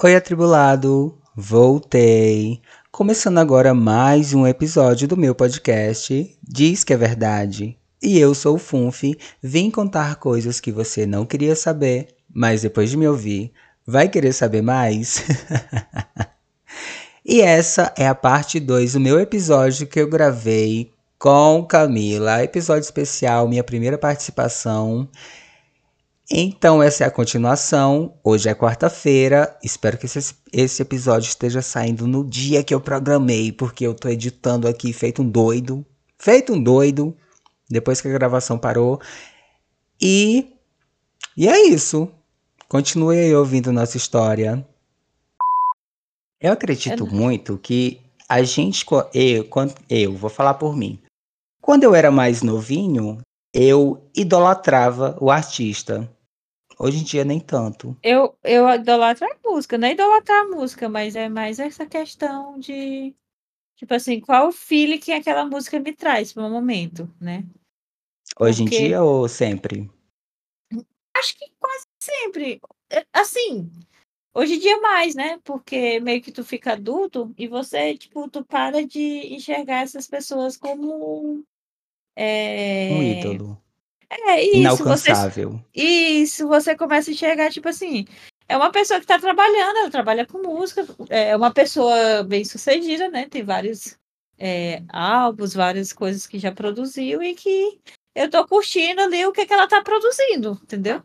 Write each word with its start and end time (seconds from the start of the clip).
Oi, 0.00 0.14
atribulado! 0.14 1.18
Voltei! 1.34 2.62
Começando 2.88 3.38
agora 3.38 3.74
mais 3.74 4.32
um 4.32 4.46
episódio 4.46 5.08
do 5.08 5.16
meu 5.16 5.34
podcast 5.34 6.38
Diz 6.40 6.84
que 6.84 6.92
é 6.92 6.96
Verdade. 6.96 7.76
E 8.00 8.16
eu 8.16 8.32
sou 8.32 8.54
o 8.54 8.58
Funf, 8.60 9.02
vim 9.42 9.72
contar 9.72 10.14
coisas 10.14 10.60
que 10.60 10.70
você 10.70 11.04
não 11.04 11.26
queria 11.26 11.56
saber, 11.56 12.14
mas 12.32 12.62
depois 12.62 12.90
de 12.90 12.96
me 12.96 13.08
ouvir, 13.08 13.52
vai 13.84 14.08
querer 14.08 14.32
saber 14.32 14.62
mais? 14.62 15.24
e 17.26 17.40
essa 17.40 17.92
é 17.98 18.06
a 18.06 18.14
parte 18.14 18.60
2 18.60 18.92
do 18.92 19.00
meu 19.00 19.18
episódio 19.18 19.84
que 19.84 20.00
eu 20.00 20.08
gravei 20.08 20.92
com 21.18 21.66
Camila, 21.68 22.44
episódio 22.44 22.84
especial, 22.84 23.48
minha 23.48 23.64
primeira 23.64 23.98
participação. 23.98 25.08
Então, 26.30 26.82
essa 26.82 27.04
é 27.04 27.06
a 27.06 27.10
continuação. 27.10 28.18
Hoje 28.22 28.50
é 28.50 28.54
quarta-feira. 28.54 29.56
Espero 29.64 29.96
que 29.96 30.04
esse, 30.04 30.34
esse, 30.52 30.82
episódio 30.82 31.26
esteja 31.26 31.62
saindo 31.62 32.06
no 32.06 32.22
dia 32.22 32.62
que 32.62 32.74
eu 32.74 32.80
programei, 32.82 33.50
porque 33.50 33.86
eu 33.86 33.94
tô 33.94 34.10
editando 34.10 34.68
aqui 34.68 34.92
feito 34.92 35.22
um 35.22 35.28
doido. 35.28 35.86
Feito 36.18 36.52
um 36.52 36.62
doido. 36.62 37.16
Depois 37.70 38.02
que 38.02 38.08
a 38.08 38.12
gravação 38.12 38.58
parou. 38.58 39.00
E. 39.98 40.52
E 41.34 41.48
é 41.48 41.66
isso. 41.66 42.10
Continue 42.68 43.18
aí 43.18 43.34
ouvindo 43.34 43.72
nossa 43.72 43.96
história. 43.96 44.66
Eu 46.38 46.52
acredito 46.52 47.06
é. 47.06 47.10
muito 47.10 47.56
que 47.56 48.02
a 48.28 48.42
gente. 48.42 48.84
Eu, 49.14 49.48
eu, 49.88 50.14
vou 50.14 50.28
falar 50.28 50.54
por 50.54 50.76
mim. 50.76 50.98
Quando 51.62 51.84
eu 51.84 51.94
era 51.94 52.10
mais 52.10 52.42
novinho, 52.42 53.18
eu 53.54 54.06
idolatrava 54.14 55.16
o 55.18 55.30
artista. 55.30 56.06
Hoje 56.78 56.98
em 56.98 57.02
dia 57.02 57.24
nem 57.24 57.40
tanto. 57.40 57.96
Eu, 58.02 58.38
eu 58.44 58.68
idolatro 58.70 59.26
a 59.26 59.36
música, 59.44 59.76
não 59.76 59.88
é 59.88 59.92
idolatrar 59.92 60.44
a 60.44 60.48
música, 60.48 60.88
mas 60.88 61.16
é 61.16 61.28
mais 61.28 61.58
essa 61.58 61.84
questão 61.84 62.56
de, 62.58 63.12
tipo 63.76 63.92
assim, 63.94 64.20
qual 64.20 64.48
o 64.48 64.52
feeling 64.52 64.98
que 64.98 65.10
aquela 65.10 65.44
música 65.44 65.80
me 65.80 65.92
traz 65.92 66.32
para 66.32 66.46
o 66.46 66.50
momento, 66.50 67.12
né? 67.20 67.44
Hoje 68.38 68.62
Porque... 68.62 68.76
em 68.76 68.86
dia 68.86 69.02
ou 69.02 69.28
sempre? 69.28 69.90
Acho 71.16 71.36
que 71.36 71.50
quase 71.58 71.86
sempre. 72.00 72.60
É, 72.90 73.04
assim, 73.12 73.68
hoje 74.32 74.54
em 74.54 74.58
dia 74.60 74.80
mais, 74.80 75.16
né? 75.16 75.40
Porque 75.42 75.98
meio 75.98 76.22
que 76.22 76.30
tu 76.30 76.44
fica 76.44 76.74
adulto 76.74 77.34
e 77.36 77.48
você, 77.48 77.96
tipo, 77.96 78.30
tu 78.30 78.44
para 78.44 78.86
de 78.86 79.34
enxergar 79.34 79.82
essas 79.82 80.06
pessoas 80.06 80.56
como. 80.56 81.42
É... 82.14 82.90
Um 82.92 83.02
ídolo. 83.02 83.67
É 84.10 84.42
isso. 84.42 84.56
Inalcançável. 84.56 85.50
Você, 85.52 85.80
isso, 85.80 86.48
você 86.48 86.76
começa 86.76 87.10
a 87.10 87.12
enxergar, 87.12 87.50
tipo 87.50 87.68
assim, 87.68 88.06
é 88.48 88.56
uma 88.56 88.72
pessoa 88.72 88.98
que 88.98 89.04
está 89.04 89.18
trabalhando, 89.18 89.76
ela 89.76 89.90
trabalha 89.90 90.26
com 90.26 90.38
música, 90.38 90.86
é 91.10 91.36
uma 91.36 91.52
pessoa 91.52 92.22
bem 92.22 92.44
sucedida, 92.44 93.10
né? 93.10 93.28
Tem 93.28 93.42
vários 93.42 93.98
é, 94.38 94.82
álbuns, 94.88 95.52
várias 95.52 95.92
coisas 95.92 96.26
que 96.26 96.38
já 96.38 96.50
produziu 96.50 97.22
e 97.22 97.34
que 97.34 97.78
eu 98.14 98.30
tô 98.30 98.46
curtindo 98.46 99.02
ali 99.02 99.26
o 99.26 99.32
que, 99.32 99.44
que 99.44 99.52
ela 99.52 99.68
tá 99.68 99.82
produzindo, 99.82 100.58
entendeu? 100.62 101.02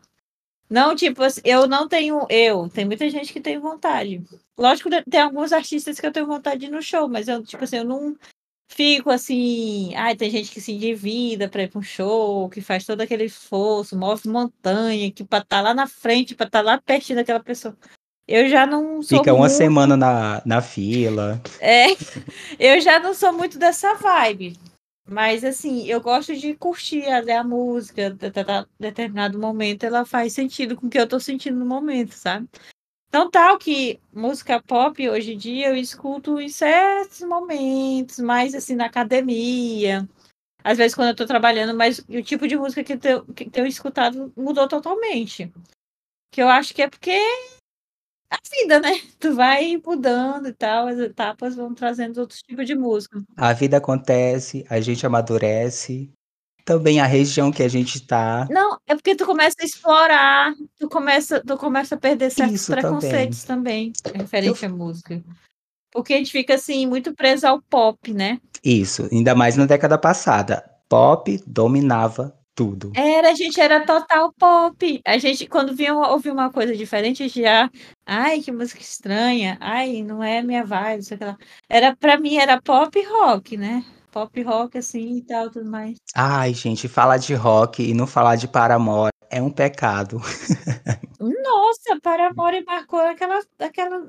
Não, 0.68 0.96
tipo, 0.96 1.22
assim, 1.22 1.42
eu 1.44 1.66
não 1.66 1.86
tenho. 1.86 2.26
Eu, 2.30 2.68
tem 2.68 2.84
muita 2.86 3.08
gente 3.10 3.32
que 3.32 3.40
tem 3.40 3.58
vontade. 3.58 4.24
Lógico, 4.56 4.88
tem 5.08 5.20
alguns 5.20 5.52
artistas 5.52 6.00
que 6.00 6.06
eu 6.06 6.12
tenho 6.12 6.26
vontade 6.26 6.60
de 6.60 6.66
ir 6.66 6.70
no 6.70 6.82
show, 6.82 7.08
mas 7.08 7.28
eu, 7.28 7.44
tipo 7.44 7.62
assim, 7.62 7.76
eu 7.76 7.84
não 7.84 8.16
fico 8.68 9.10
assim, 9.10 9.94
ai, 9.94 10.16
tem 10.16 10.30
gente 10.30 10.50
que 10.50 10.60
se 10.60 10.72
endivida 10.72 11.48
para 11.48 11.62
ir 11.62 11.68
para 11.68 11.78
um 11.78 11.82
show, 11.82 12.48
que 12.48 12.60
faz 12.60 12.84
todo 12.84 13.00
aquele 13.00 13.24
esforço, 13.24 13.96
move 13.96 14.28
montanha, 14.28 15.10
que 15.12 15.24
para 15.24 15.42
estar 15.42 15.56
tá 15.56 15.62
lá 15.62 15.74
na 15.74 15.86
frente, 15.86 16.34
para 16.34 16.46
estar 16.46 16.60
tá 16.60 16.64
lá 16.64 16.80
pertinho 16.80 17.18
daquela 17.18 17.40
pessoa. 17.40 17.76
Eu 18.26 18.48
já 18.48 18.66
não 18.66 19.02
sou 19.02 19.18
Fica 19.18 19.34
uma 19.34 19.50
semana 19.50 19.96
na, 19.96 20.42
na 20.46 20.62
fila. 20.62 21.42
É, 21.60 21.88
eu 22.58 22.80
já 22.80 22.98
não 22.98 23.12
sou 23.12 23.32
muito 23.32 23.58
dessa 23.58 23.94
vibe. 23.94 24.56
Mas 25.06 25.44
assim, 25.44 25.86
eu 25.86 26.00
gosto 26.00 26.34
de 26.34 26.54
curtir 26.54 27.04
a, 27.06 27.40
a 27.40 27.44
música, 27.44 28.10
de, 28.10 28.32
determinado 28.80 29.38
momento, 29.38 29.84
ela 29.84 30.06
faz 30.06 30.32
sentido 30.32 30.74
com 30.74 30.86
o 30.86 30.90
que 30.90 30.98
eu 30.98 31.06
tô 31.06 31.20
sentindo 31.20 31.58
no 31.58 31.66
momento, 31.66 32.12
sabe? 32.14 32.48
Então, 33.14 33.30
tal 33.30 33.56
que 33.56 34.00
música 34.12 34.60
pop 34.60 35.08
hoje 35.08 35.34
em 35.34 35.38
dia 35.38 35.68
eu 35.68 35.76
escuto 35.76 36.40
em 36.40 36.48
certos 36.48 37.20
momentos, 37.20 38.18
mais 38.18 38.56
assim 38.56 38.74
na 38.74 38.86
academia. 38.86 40.04
Às 40.64 40.78
vezes 40.78 40.96
quando 40.96 41.10
eu 41.10 41.14
tô 41.14 41.24
trabalhando, 41.24 41.78
mas 41.78 42.00
o 42.08 42.22
tipo 42.24 42.48
de 42.48 42.56
música 42.56 42.82
que 42.82 42.94
eu, 42.94 42.98
tenho, 42.98 43.24
que 43.26 43.44
eu 43.44 43.50
tenho 43.52 43.66
escutado 43.68 44.32
mudou 44.36 44.66
totalmente. 44.66 45.52
Que 46.32 46.42
eu 46.42 46.48
acho 46.48 46.74
que 46.74 46.82
é 46.82 46.90
porque 46.90 47.16
a 48.28 48.36
vida, 48.50 48.80
né? 48.80 48.90
Tu 49.20 49.32
vai 49.32 49.76
mudando 49.76 50.48
e 50.48 50.52
tal, 50.52 50.88
as 50.88 50.98
etapas 50.98 51.54
vão 51.54 51.72
trazendo 51.72 52.18
outros 52.20 52.40
tipos 52.42 52.66
de 52.66 52.74
música. 52.74 53.22
A 53.36 53.52
vida 53.52 53.76
acontece, 53.76 54.66
a 54.68 54.80
gente 54.80 55.06
amadurece, 55.06 56.10
também 56.64 57.00
a 57.00 57.06
região 57.06 57.52
que 57.52 57.62
a 57.62 57.68
gente 57.68 58.00
tá. 58.06 58.46
Não, 58.50 58.78
é 58.86 58.94
porque 58.94 59.14
tu 59.14 59.26
começa 59.26 59.56
a 59.60 59.64
explorar, 59.64 60.54
tu 60.78 60.88
começa, 60.88 61.40
tu 61.44 61.56
começa 61.56 61.94
a 61.94 61.98
perder 61.98 62.30
certos 62.30 62.54
Isso 62.54 62.72
preconceitos 62.72 63.44
também, 63.44 63.92
também 64.02 64.20
referente 64.22 64.64
Eu... 64.64 64.70
à 64.70 64.72
música. 64.72 65.22
Porque 65.92 66.14
a 66.14 66.16
gente 66.16 66.32
fica 66.32 66.54
assim, 66.54 66.86
muito 66.86 67.14
preso 67.14 67.46
ao 67.46 67.62
pop, 67.62 68.12
né? 68.12 68.40
Isso, 68.64 69.08
ainda 69.12 69.34
mais 69.34 69.56
na 69.56 69.66
década 69.66 69.96
passada. 69.96 70.64
Pop 70.88 71.40
dominava 71.46 72.36
tudo. 72.54 72.92
Era, 72.96 73.30
a 73.30 73.34
gente 73.34 73.60
era 73.60 73.84
total 73.84 74.32
pop. 74.32 75.00
A 75.04 75.18
gente, 75.18 75.46
quando 75.46 75.74
vinha 75.74 75.94
ouvir 75.94 76.30
uma 76.30 76.50
coisa 76.50 76.74
diferente, 76.74 77.22
a 77.22 77.26
gente 77.26 77.42
já. 77.42 77.70
Ai, 78.06 78.40
que 78.40 78.50
música 78.50 78.80
estranha. 78.80 79.56
Ai, 79.60 80.02
não 80.02 80.22
é 80.22 80.42
minha 80.42 80.64
vibe, 80.64 81.02
sei 81.02 81.18
lá. 81.20 81.36
Era, 81.68 81.94
pra 81.94 82.18
mim, 82.18 82.36
era 82.36 82.60
pop 82.60 83.00
rock, 83.06 83.56
né? 83.56 83.84
Pop 84.14 84.42
rock 84.42 84.78
assim 84.78 85.16
e 85.16 85.22
tal, 85.22 85.50
tudo 85.50 85.68
mais. 85.68 85.96
Ai, 86.14 86.54
gente, 86.54 86.86
falar 86.86 87.16
de 87.16 87.34
rock 87.34 87.82
e 87.82 87.92
não 87.92 88.06
falar 88.06 88.36
de 88.36 88.46
Paramore 88.46 89.10
é 89.28 89.42
um 89.42 89.50
pecado. 89.50 90.22
Nossa, 91.18 91.98
Paramore 92.00 92.64
marcou 92.64 93.00
aquela, 93.00 93.40
aquela 93.58 94.00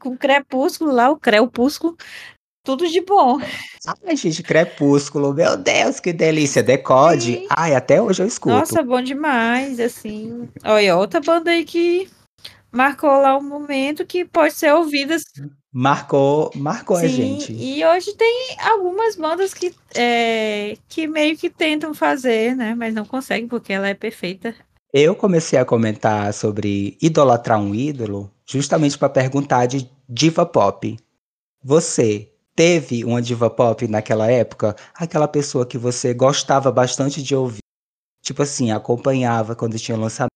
com 0.00 0.16
Crepúsculo 0.16 0.90
lá, 0.90 1.10
o 1.10 1.18
Crepúsculo, 1.18 1.94
tudo 2.64 2.88
de 2.88 3.02
bom. 3.02 3.38
Ai, 4.06 4.16
gente, 4.16 4.42
Crepúsculo, 4.42 5.34
meu 5.34 5.58
Deus, 5.58 6.00
que 6.00 6.14
delícia. 6.14 6.62
Decode. 6.62 7.34
Sim. 7.34 7.46
Ai, 7.50 7.74
até 7.74 8.00
hoje 8.00 8.22
eu 8.22 8.26
escuto. 8.26 8.54
Nossa, 8.54 8.82
bom 8.82 9.02
demais, 9.02 9.78
assim. 9.78 10.48
Olha, 10.64 10.96
outra 10.96 11.20
banda 11.20 11.50
aí 11.50 11.66
que 11.66 12.08
marcou 12.72 13.10
lá 13.10 13.36
um 13.36 13.42
momento 13.42 14.06
que 14.06 14.24
pode 14.24 14.54
ser 14.54 14.72
ouvida 14.72 15.16
Marcou, 15.74 16.50
marcou 16.54 16.98
Sim, 16.98 17.04
a 17.04 17.08
gente. 17.08 17.52
E 17.54 17.82
hoje 17.82 18.12
tem 18.14 18.56
algumas 18.60 19.16
bandas 19.16 19.54
que, 19.54 19.74
é, 19.94 20.76
que 20.86 21.06
meio 21.06 21.34
que 21.36 21.48
tentam 21.48 21.94
fazer, 21.94 22.54
né? 22.54 22.74
Mas 22.74 22.92
não 22.92 23.06
conseguem 23.06 23.48
porque 23.48 23.72
ela 23.72 23.88
é 23.88 23.94
perfeita. 23.94 24.54
Eu 24.92 25.16
comecei 25.16 25.58
a 25.58 25.64
comentar 25.64 26.34
sobre 26.34 26.98
idolatrar 27.00 27.58
um 27.58 27.74
ídolo 27.74 28.30
justamente 28.44 28.98
para 28.98 29.08
perguntar 29.08 29.64
de 29.64 29.90
diva 30.06 30.44
pop. 30.44 30.94
Você 31.64 32.30
teve 32.54 33.02
uma 33.02 33.22
diva 33.22 33.48
pop 33.48 33.88
naquela 33.88 34.30
época? 34.30 34.76
Aquela 34.94 35.26
pessoa 35.26 35.64
que 35.64 35.78
você 35.78 36.12
gostava 36.12 36.70
bastante 36.70 37.22
de 37.22 37.34
ouvir? 37.34 37.62
Tipo 38.22 38.42
assim, 38.42 38.70
acompanhava 38.70 39.56
quando 39.56 39.78
tinha 39.78 39.96
lançamento 39.96 40.31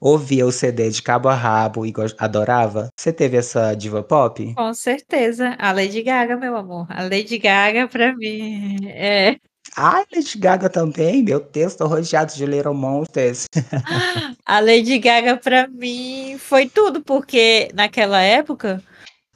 ouvia 0.00 0.46
o 0.46 0.52
CD 0.52 0.90
de 0.90 1.02
cabo 1.02 1.28
a 1.28 1.34
rabo 1.34 1.84
e 1.84 1.92
adorava? 2.18 2.88
Você 2.98 3.12
teve 3.12 3.36
essa 3.36 3.74
diva 3.74 4.02
pop? 4.02 4.54
Com 4.54 4.74
certeza. 4.74 5.56
A 5.58 5.72
Lady 5.72 6.02
Gaga, 6.02 6.36
meu 6.36 6.56
amor. 6.56 6.86
A 6.90 7.02
Lady 7.02 7.38
Gaga, 7.38 7.88
pra 7.88 8.14
mim, 8.14 8.78
é. 8.86 9.36
Ai, 9.76 10.04
Lady 10.14 10.38
Gaga 10.38 10.68
também? 10.68 11.22
Meu 11.22 11.40
Deus, 11.40 11.74
tô 11.74 11.86
rodeado 11.86 12.34
de 12.34 12.46
Little 12.46 12.74
Monsters. 12.74 13.46
a 14.46 14.60
Lady 14.60 14.98
Gaga, 14.98 15.36
pra 15.36 15.68
mim, 15.68 16.36
foi 16.38 16.68
tudo, 16.68 17.02
porque 17.02 17.68
naquela 17.74 18.20
época 18.20 18.82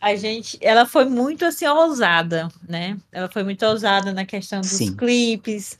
a 0.00 0.16
gente, 0.16 0.58
ela 0.60 0.84
foi 0.84 1.04
muito 1.04 1.44
assim 1.44 1.64
ousada, 1.64 2.48
né? 2.68 2.96
Ela 3.12 3.28
foi 3.30 3.44
muito 3.44 3.64
ousada 3.64 4.12
na 4.12 4.24
questão 4.24 4.60
dos 4.60 4.70
Sim. 4.70 4.96
clipes, 4.96 5.78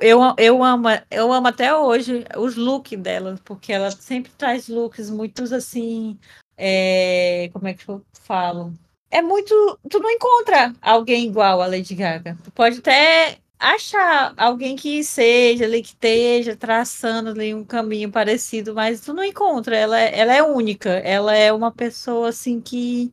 eu, 0.00 0.20
eu, 0.38 0.62
amo, 0.62 0.88
eu 1.10 1.32
amo 1.32 1.48
até 1.48 1.74
hoje 1.74 2.24
os 2.36 2.56
looks 2.56 2.98
dela, 2.98 3.38
porque 3.44 3.72
ela 3.72 3.90
sempre 3.90 4.30
traz 4.38 4.68
looks 4.68 5.10
muito 5.10 5.42
assim. 5.54 6.18
É, 6.56 7.50
como 7.52 7.66
é 7.66 7.74
que 7.74 7.88
eu 7.88 8.04
falo? 8.12 8.72
É 9.10 9.20
muito. 9.20 9.78
Tu 9.90 9.98
não 9.98 10.10
encontra 10.10 10.72
alguém 10.80 11.26
igual 11.26 11.60
a 11.60 11.66
Lady 11.66 11.94
Gaga. 11.94 12.38
Tu 12.44 12.50
pode 12.52 12.78
até 12.78 13.38
achar 13.58 14.32
alguém 14.36 14.76
que 14.76 15.02
seja 15.04 15.64
ali, 15.64 15.82
que 15.82 15.88
esteja 15.88 16.56
traçando 16.56 17.30
ali 17.30 17.54
um 17.54 17.64
caminho 17.64 18.10
parecido, 18.10 18.74
mas 18.74 19.00
tu 19.00 19.12
não 19.12 19.24
encontra. 19.24 19.76
Ela, 19.76 19.98
ela 19.98 20.34
é 20.34 20.42
única. 20.42 20.90
Ela 20.90 21.36
é 21.36 21.52
uma 21.52 21.72
pessoa 21.72 22.28
assim 22.28 22.60
que. 22.60 23.12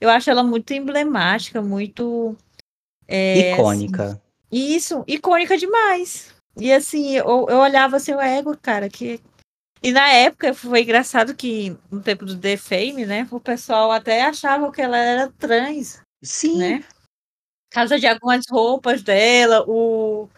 Eu 0.00 0.10
acho 0.10 0.30
ela 0.30 0.42
muito 0.42 0.72
emblemática, 0.72 1.60
muito. 1.60 2.36
É, 3.06 3.52
icônica. 3.52 4.04
Assim, 4.04 4.25
isso, 4.56 5.04
icônica 5.06 5.56
demais. 5.56 6.34
E 6.56 6.72
assim, 6.72 7.16
eu, 7.16 7.46
eu 7.48 7.58
olhava 7.58 7.96
assim, 7.96 8.14
o 8.14 8.20
ego, 8.20 8.56
cara, 8.56 8.88
que. 8.88 9.20
E 9.82 9.92
na 9.92 10.08
época 10.08 10.54
foi 10.54 10.82
engraçado 10.82 11.34
que 11.34 11.76
no 11.90 12.00
tempo 12.00 12.24
do 12.24 12.36
The 12.36 12.56
Fame, 12.56 13.04
né? 13.04 13.28
O 13.30 13.38
pessoal 13.38 13.92
até 13.92 14.22
achava 14.22 14.72
que 14.72 14.80
ela 14.80 14.96
era 14.96 15.32
trans. 15.38 16.00
Sim. 16.22 16.58
Né? 16.58 16.78
Por 16.78 17.74
causa 17.74 17.98
de 17.98 18.06
algumas 18.06 18.46
roupas 18.50 19.02
dela, 19.02 19.64
o, 19.68 20.28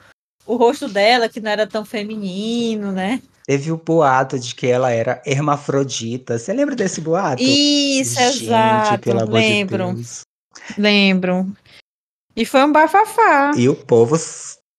o 0.44 0.56
rosto 0.56 0.88
dela, 0.88 1.28
que 1.28 1.40
não 1.40 1.50
era 1.50 1.66
tão 1.66 1.84
feminino, 1.84 2.90
né? 2.90 3.22
Teve 3.46 3.70
o 3.70 3.78
boato 3.78 4.38
de 4.38 4.54
que 4.54 4.66
ela 4.66 4.90
era 4.90 5.22
hermafrodita. 5.24 6.38
Você 6.38 6.52
lembra 6.52 6.74
desse 6.74 7.00
boato? 7.00 7.42
Isso, 7.42 8.20
Gente, 8.20 8.44
exato. 8.44 8.98
Pelo 8.98 9.22
amor 9.22 9.34
lembro. 9.34 9.86
De 9.86 9.94
Deus. 9.94 10.20
Lembro. 10.76 11.56
E 12.38 12.44
foi 12.44 12.62
um 12.62 12.70
bafafá. 12.70 13.50
E 13.56 13.68
o 13.68 13.74
povo 13.74 14.14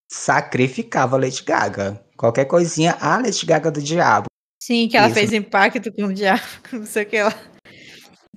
sacrificava 0.09 1.17
a 1.17 1.19
Lady 1.19 1.43
Gaga. 1.43 2.01
Qualquer 2.15 2.45
coisinha, 2.45 2.95
a 3.01 3.17
Lady 3.17 3.45
Gaga 3.45 3.69
do 3.69 3.81
diabo. 3.81 4.27
Sim, 4.63 4.87
que 4.87 4.95
ela 4.95 5.07
Isso. 5.07 5.15
fez 5.15 5.33
impacto 5.33 5.91
com 5.91 6.05
o 6.05 6.13
diabo, 6.13 6.41
não 6.71 6.85
sei 6.85 7.03
o 7.03 7.05
que 7.05 7.21
lá. 7.21 7.35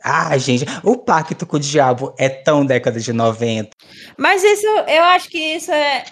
Ah, 0.02 0.36
gente, 0.36 0.64
o 0.82 0.98
pacto 0.98 1.46
com 1.46 1.56
o 1.56 1.60
diabo 1.60 2.12
é 2.18 2.28
tão 2.28 2.66
década 2.66 2.98
de 2.98 3.12
90. 3.12 3.70
Mas 4.18 4.42
isso, 4.42 4.66
eu 4.66 5.04
acho 5.04 5.28
que 5.28 5.38
isso 5.38 5.70
é. 5.70 6.04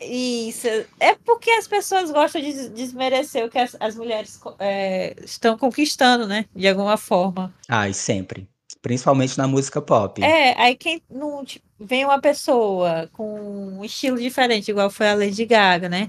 Isso. 0.00 0.66
É 0.98 1.14
porque 1.14 1.50
as 1.50 1.68
pessoas 1.68 2.10
gostam 2.10 2.40
de 2.40 2.70
desmerecer 2.70 3.44
o 3.44 3.50
que 3.50 3.58
as, 3.58 3.76
as 3.78 3.94
mulheres 3.94 4.40
é, 4.58 5.14
estão 5.22 5.58
conquistando, 5.58 6.26
né? 6.26 6.46
De 6.54 6.66
alguma 6.66 6.96
forma. 6.96 7.54
Ai, 7.68 7.92
sempre. 7.92 8.48
Principalmente 8.86 9.36
na 9.36 9.48
música 9.48 9.82
pop. 9.82 10.22
É, 10.22 10.54
aí 10.56 10.76
quem 10.76 11.02
não. 11.10 11.44
Tipo, 11.44 11.66
vem 11.76 12.04
uma 12.04 12.20
pessoa 12.20 13.10
com 13.12 13.80
um 13.80 13.84
estilo 13.84 14.16
diferente, 14.16 14.70
igual 14.70 14.88
foi 14.88 15.08
a 15.08 15.14
Lady 15.16 15.44
Gaga, 15.44 15.88
né? 15.88 16.08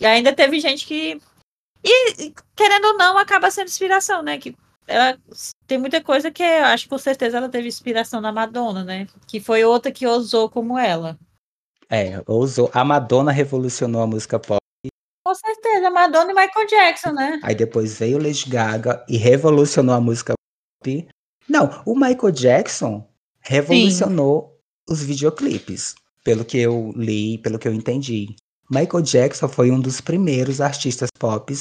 E 0.00 0.06
ainda 0.06 0.32
teve 0.32 0.58
gente 0.58 0.86
que. 0.86 1.20
E, 1.84 2.32
querendo 2.56 2.86
ou 2.86 2.96
não, 2.96 3.18
acaba 3.18 3.50
sendo 3.50 3.66
inspiração, 3.66 4.22
né? 4.22 4.38
Que 4.38 4.56
ela 4.86 5.18
tem 5.66 5.76
muita 5.76 6.02
coisa 6.02 6.30
que 6.30 6.42
eu 6.42 6.64
acho 6.64 6.84
que 6.84 6.88
com 6.88 6.96
certeza 6.96 7.36
ela 7.36 7.50
teve 7.50 7.68
inspiração 7.68 8.22
na 8.22 8.32
Madonna, 8.32 8.82
né? 8.82 9.06
Que 9.26 9.38
foi 9.38 9.62
outra 9.62 9.92
que 9.92 10.06
ousou 10.06 10.48
como 10.48 10.78
ela. 10.78 11.18
É, 11.90 12.22
ousou. 12.26 12.70
A 12.72 12.82
Madonna 12.82 13.32
revolucionou 13.32 14.00
a 14.00 14.06
música 14.06 14.38
pop. 14.38 14.60
Com 15.26 15.34
certeza, 15.34 15.90
Madonna 15.90 16.32
e 16.32 16.34
Michael 16.34 16.66
Jackson, 16.68 17.12
né? 17.12 17.38
Aí 17.42 17.54
depois 17.54 17.98
veio 17.98 18.16
Lady 18.16 18.48
Gaga 18.48 19.04
e 19.06 19.18
revolucionou 19.18 19.94
a 19.94 20.00
música 20.00 20.32
pop. 20.82 21.06
Não, 21.48 21.82
o 21.84 21.94
Michael 21.94 22.32
Jackson 22.32 23.06
revolucionou 23.40 24.58
Sim. 24.88 24.94
os 24.94 25.02
videoclipes, 25.02 25.94
pelo 26.22 26.44
que 26.44 26.58
eu 26.58 26.92
li, 26.96 27.38
pelo 27.38 27.58
que 27.58 27.68
eu 27.68 27.74
entendi. 27.74 28.34
Michael 28.70 29.02
Jackson 29.02 29.48
foi 29.48 29.70
um 29.70 29.80
dos 29.80 30.00
primeiros 30.00 30.60
artistas 30.60 31.10
pop 31.18 31.54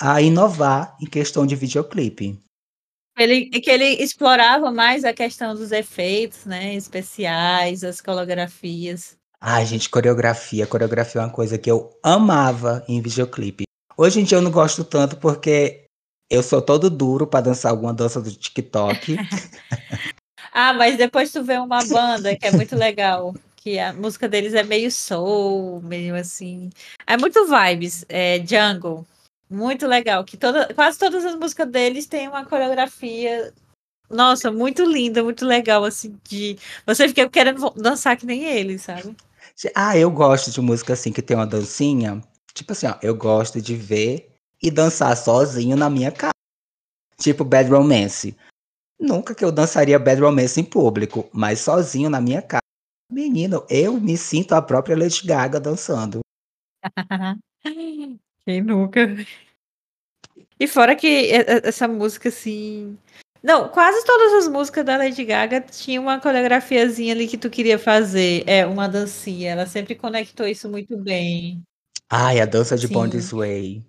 a 0.00 0.20
inovar 0.20 0.96
em 1.00 1.06
questão 1.06 1.46
de 1.46 1.54
videoclipe. 1.54 2.38
Ele, 3.16 3.46
que 3.46 3.70
ele 3.70 4.02
explorava 4.02 4.70
mais 4.70 5.04
a 5.04 5.12
questão 5.12 5.54
dos 5.54 5.72
efeitos, 5.72 6.46
né, 6.46 6.74
especiais, 6.74 7.84
as 7.84 8.00
coreografias. 8.00 9.16
Ai, 9.40 9.64
gente, 9.66 9.88
coreografia. 9.88 10.66
Coreografia 10.66 11.20
é 11.20 11.24
uma 11.24 11.30
coisa 11.30 11.58
que 11.58 11.70
eu 11.70 11.90
amava 12.02 12.84
em 12.88 13.00
videoclipe. 13.00 13.64
Hoje 13.96 14.20
em 14.20 14.24
dia 14.24 14.38
eu 14.38 14.42
não 14.42 14.50
gosto 14.50 14.84
tanto 14.84 15.16
porque 15.16 15.79
eu 16.30 16.42
sou 16.42 16.62
todo 16.62 16.88
duro 16.88 17.26
para 17.26 17.40
dançar 17.40 17.72
alguma 17.72 17.92
dança 17.92 18.20
do 18.20 18.30
TikTok. 18.30 19.16
ah, 20.52 20.72
mas 20.72 20.96
depois 20.96 21.32
tu 21.32 21.42
vê 21.42 21.58
uma 21.58 21.84
banda 21.84 22.36
que 22.36 22.46
é 22.46 22.52
muito 22.52 22.76
legal, 22.76 23.34
que 23.56 23.78
a 23.78 23.92
música 23.92 24.28
deles 24.28 24.54
é 24.54 24.62
meio 24.62 24.90
soul, 24.92 25.82
meio 25.82 26.14
assim. 26.14 26.70
É 27.06 27.16
muito 27.16 27.46
vibes, 27.46 28.04
é 28.08 28.40
jungle. 28.46 29.04
Muito 29.50 29.84
legal, 29.84 30.22
que 30.22 30.36
toda, 30.36 30.72
quase 30.72 30.96
todas 30.96 31.24
as 31.24 31.34
músicas 31.34 31.68
deles 31.68 32.06
têm 32.06 32.28
uma 32.28 32.44
coreografia, 32.44 33.52
nossa, 34.08 34.50
muito 34.52 34.84
linda, 34.84 35.24
muito 35.24 35.44
legal, 35.44 35.84
assim, 35.84 36.16
de 36.28 36.56
você 36.86 37.08
fica 37.08 37.28
querendo 37.28 37.68
dançar 37.70 38.16
que 38.16 38.24
nem 38.24 38.44
eles, 38.44 38.82
sabe? 38.82 39.16
Ah, 39.74 39.98
eu 39.98 40.08
gosto 40.08 40.52
de 40.52 40.60
música 40.60 40.92
assim 40.92 41.12
que 41.12 41.20
tem 41.20 41.36
uma 41.36 41.46
dancinha. 41.48 42.22
Tipo 42.54 42.72
assim, 42.72 42.86
ó, 42.86 42.94
eu 43.02 43.14
gosto 43.14 43.60
de 43.60 43.74
ver 43.74 44.29
e 44.62 44.70
dançar 44.70 45.16
sozinho 45.16 45.76
na 45.76 45.88
minha 45.88 46.12
casa. 46.12 46.34
Tipo 47.18 47.44
Bad 47.44 47.70
Romance. 47.70 48.36
Nunca 48.98 49.34
que 49.34 49.44
eu 49.44 49.50
dançaria 49.50 49.98
Bad 49.98 50.20
Romance 50.20 50.60
em 50.60 50.64
público, 50.64 51.28
mas 51.32 51.60
sozinho 51.60 52.10
na 52.10 52.20
minha 52.20 52.42
casa. 52.42 52.60
Menino, 53.10 53.66
eu 53.68 54.00
me 54.00 54.16
sinto 54.16 54.52
a 54.52 54.62
própria 54.62 54.96
Lady 54.96 55.26
Gaga 55.26 55.58
dançando. 55.58 56.20
Quem 58.44 58.62
nunca? 58.62 59.00
E 60.58 60.66
fora 60.66 60.94
que 60.94 61.30
essa 61.64 61.88
música, 61.88 62.28
assim. 62.28 62.96
Não, 63.42 63.70
quase 63.70 64.04
todas 64.04 64.44
as 64.44 64.48
músicas 64.48 64.84
da 64.84 64.98
Lady 64.98 65.24
Gaga 65.24 65.62
tinham 65.62 66.02
uma 66.02 66.20
coreografiazinha 66.20 67.14
ali 67.14 67.26
que 67.26 67.38
tu 67.38 67.48
queria 67.48 67.78
fazer. 67.78 68.44
É, 68.46 68.66
uma 68.66 68.86
dancinha. 68.86 69.52
Ela 69.52 69.66
sempre 69.66 69.94
conectou 69.94 70.46
isso 70.46 70.68
muito 70.68 70.96
bem. 70.96 71.62
Ai, 72.08 72.40
a 72.40 72.44
dança 72.44 72.76
de 72.76 72.86
Born 72.88 73.10
This 73.10 73.30
Way. 73.32 73.82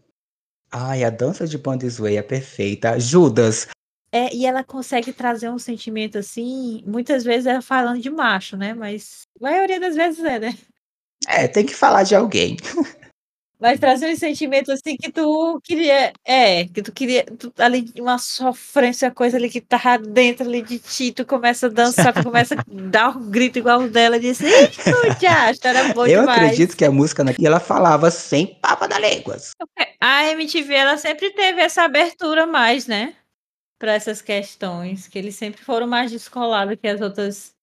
Ai, 0.71 1.03
a 1.03 1.09
dança 1.09 1.45
de 1.45 1.57
Born 1.57 1.79
This 1.79 1.99
Way 1.99 2.17
é 2.17 2.23
perfeita. 2.23 2.99
Judas. 2.99 3.67
É, 4.13 4.33
e 4.33 4.45
ela 4.45 4.63
consegue 4.63 5.13
trazer 5.13 5.49
um 5.49 5.59
sentimento 5.59 6.17
assim, 6.17 6.83
muitas 6.85 7.23
vezes 7.23 7.45
é 7.47 7.61
falando 7.61 8.01
de 8.01 8.09
macho, 8.09 8.57
né? 8.57 8.73
Mas 8.73 9.23
a 9.39 9.43
maioria 9.43 9.79
das 9.79 9.95
vezes 9.95 10.23
é, 10.23 10.39
né? 10.39 10.57
É, 11.27 11.47
tem 11.47 11.65
que 11.65 11.75
falar 11.75 12.03
de 12.03 12.15
alguém. 12.15 12.57
Mas 13.61 13.79
trazer 13.79 14.11
um 14.11 14.15
sentimento 14.15 14.71
assim 14.71 14.97
que 14.97 15.11
tu 15.11 15.61
queria. 15.63 16.11
É, 16.25 16.65
que 16.65 16.81
tu 16.81 16.91
queria. 16.91 17.23
Tu, 17.23 17.53
ali, 17.59 17.93
uma 17.99 18.17
sofrência, 18.17 19.11
coisa 19.11 19.37
ali 19.37 19.51
que 19.51 19.61
tá 19.61 19.97
dentro 19.97 20.47
ali 20.47 20.63
de 20.63 20.79
ti, 20.79 21.11
tu 21.11 21.23
começa 21.23 21.67
a 21.67 21.69
dançar, 21.69 22.11
tu 22.11 22.23
começa 22.23 22.55
a 22.55 22.63
dar 22.67 23.15
um 23.15 23.29
grito 23.29 23.59
igual 23.59 23.81
o 23.81 23.87
dela 23.87 24.17
e 24.17 24.19
diz: 24.19 24.39
já, 25.21 25.51
era 25.63 25.93
bom 25.93 26.07
Eu 26.07 26.21
demais. 26.21 26.41
acredito 26.41 26.75
que 26.75 26.83
a 26.83 26.91
música 26.91 27.21
aqui 27.21 27.45
ela 27.45 27.59
falava 27.59 28.09
sem 28.09 28.47
papa 28.47 28.87
da 28.87 28.97
légua. 28.97 29.37
A 30.01 30.25
MTV 30.31 30.73
ela 30.73 30.97
sempre 30.97 31.29
teve 31.29 31.61
essa 31.61 31.83
abertura 31.83 32.47
mais, 32.47 32.87
né? 32.87 33.15
Para 33.79 33.93
essas 33.93 34.23
questões, 34.23 35.07
que 35.07 35.19
eles 35.19 35.35
sempre 35.35 35.63
foram 35.63 35.85
mais 35.85 36.11
descolados 36.11 36.77
que 36.81 36.87
as 36.87 36.99
outras 36.99 37.53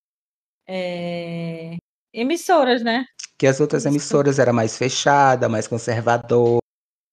é, 0.68 1.76
emissoras, 2.12 2.82
né? 2.82 3.06
que 3.38 3.46
as 3.46 3.60
outras 3.60 3.86
emissoras 3.86 4.40
era 4.40 4.52
mais 4.52 4.76
fechada, 4.76 5.48
mais 5.48 5.68
conservador, 5.68 6.58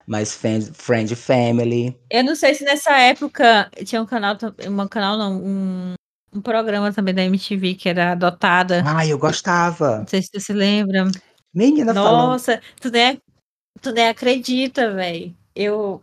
mais 0.07 0.33
friend, 0.33 1.15
family. 1.15 1.95
Eu 2.09 2.23
não 2.23 2.35
sei 2.35 2.55
se 2.55 2.65
nessa 2.65 2.97
época 2.97 3.69
tinha 3.85 4.01
um 4.01 4.07
canal, 4.07 4.35
um 4.67 4.87
canal 4.87 5.17
não, 5.19 5.37
um, 5.37 5.93
um 6.33 6.41
programa 6.41 6.91
também 6.91 7.13
da 7.13 7.23
MTV 7.23 7.75
que 7.75 7.87
era 7.87 8.13
adotada. 8.13 8.83
Ah, 8.85 9.05
eu 9.05 9.19
gostava. 9.19 9.99
Não 9.99 10.07
sei 10.07 10.23
se 10.23 10.29
você 10.33 10.39
se 10.39 10.53
lembra. 10.53 11.05
Menina 11.53 11.93
Nossa, 11.93 12.59
tu 12.81 12.89
nem, 12.89 13.21
tu 13.79 13.91
nem 13.91 14.07
acredita, 14.07 14.91
velho. 14.91 15.33
Eu 15.55 16.01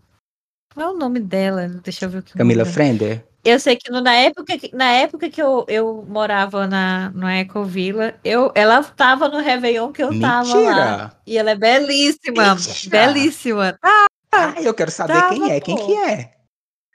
qual 0.72 0.90
é 0.90 0.94
o 0.94 0.96
nome 0.96 1.20
dela? 1.20 1.68
Deixa 1.68 2.06
eu 2.06 2.10
ver 2.10 2.18
o 2.18 2.22
que. 2.22 2.32
Camila 2.32 2.64
Frender. 2.64 3.26
Eu 3.44 3.58
sei 3.58 3.74
que 3.76 3.90
na 3.90 4.14
época, 4.14 4.54
na 4.72 4.92
época 4.92 5.28
que 5.28 5.42
eu, 5.42 5.64
eu 5.66 6.04
morava 6.08 6.66
na, 6.68 7.10
no 7.10 7.28
Ecovila, 7.28 8.14
eu, 8.22 8.52
ela 8.54 8.80
estava 8.80 9.28
no 9.28 9.38
Réveillon 9.38 9.90
que 9.90 10.02
eu 10.02 10.10
Mentira. 10.10 10.28
tava 10.28 10.60
lá. 10.60 11.16
E 11.26 11.36
ela 11.36 11.50
é 11.50 11.56
belíssima. 11.56 12.54
Mentira. 12.54 13.06
Belíssima. 13.06 13.78
Ah, 13.82 14.06
ah, 14.32 14.54
eu 14.62 14.72
quero 14.72 14.92
saber 14.92 15.14
tava, 15.14 15.34
quem 15.34 15.50
é. 15.50 15.60
Quem 15.60 15.76
que 15.76 15.96
é? 15.96 16.30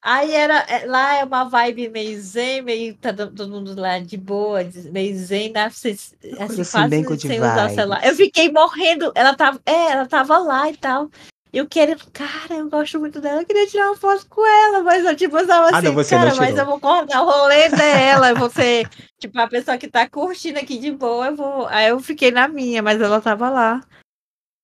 Aí 0.01 0.34
era, 0.34 0.60
é, 0.70 0.86
lá 0.86 1.18
é 1.18 1.25
uma 1.25 1.44
vibe 1.44 1.89
meio 1.89 2.22
zen, 2.22 2.62
meio 2.62 2.96
tá 2.96 3.12
todo 3.12 3.50
mundo 3.50 3.75
lá 3.77 4.00
de 4.00 4.16
boa, 4.16 4.60
meio 4.92 5.18
zen, 5.18 5.51
né? 5.51 5.66
Assim, 5.66 5.92
assim, 5.92 6.63
quase 6.63 7.20
sem 7.20 7.39
usar 7.39 7.70
celular. 7.72 8.06
Eu 8.06 8.16
fiquei 8.16 8.50
morrendo. 8.50 9.12
Ela 9.13 9.36
tava, 9.36 9.60
é, 9.66 9.92
ela 9.92 10.06
tava 10.06 10.38
lá 10.38 10.70
e 10.72 10.77
tal. 10.77 11.10
Eu 11.58 11.68
querendo, 11.68 12.04
cara, 12.14 12.54
eu 12.54 12.70
gosto 12.70 13.00
muito 13.00 13.20
dela, 13.20 13.42
eu 13.42 13.46
queria 13.46 13.66
tirar 13.66 13.88
uma 13.88 13.96
foto 13.96 14.28
com 14.30 14.46
ela, 14.46 14.84
mas 14.84 15.04
eu, 15.04 15.16
tipo, 15.16 15.36
eu 15.40 15.48
tava 15.48 15.66
ah, 15.66 15.80
assim, 15.80 15.88
não, 15.88 16.04
cara, 16.04 16.36
mas 16.36 16.56
eu 16.56 16.66
vou 16.68 16.80
cortar 16.80 17.24
o 17.24 17.26
rolê 17.26 17.68
dela, 17.70 18.36
você, 18.36 18.86
tipo, 19.20 19.40
a 19.40 19.48
pessoa 19.48 19.76
que 19.76 19.88
tá 19.88 20.08
curtindo 20.08 20.60
aqui 20.60 20.78
de 20.78 20.92
boa, 20.92 21.26
eu 21.26 21.36
vou. 21.36 21.68
Aí 21.70 21.90
eu 21.90 22.00
fiquei 22.00 22.30
na 22.30 22.48
minha, 22.48 22.84
mas 22.84 23.02
ela 23.02 23.20
tava 23.20 23.50
lá. 23.50 23.82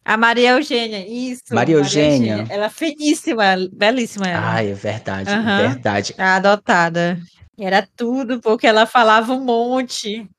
A 0.06 0.16
Maria 0.18 0.52
Eugênia, 0.52 1.04
isso. 1.08 1.44
Maria 1.52 1.78
Eugênia. 1.78 2.38
Maria 2.38 2.54
Ela 2.54 2.66
é 2.66 2.70
finíssima, 2.70 3.44
belíssima 3.72 4.28
ela. 4.28 4.52
Ai, 4.52 4.70
é 4.70 4.74
verdade, 4.76 5.32
uhum. 5.32 5.58
verdade. 5.58 6.14
A 6.16 6.36
adotada. 6.36 7.18
Era 7.58 7.88
tudo, 7.96 8.40
porque 8.40 8.68
ela 8.68 8.86
falava 8.86 9.34
um 9.34 9.44
monte. 9.44 10.30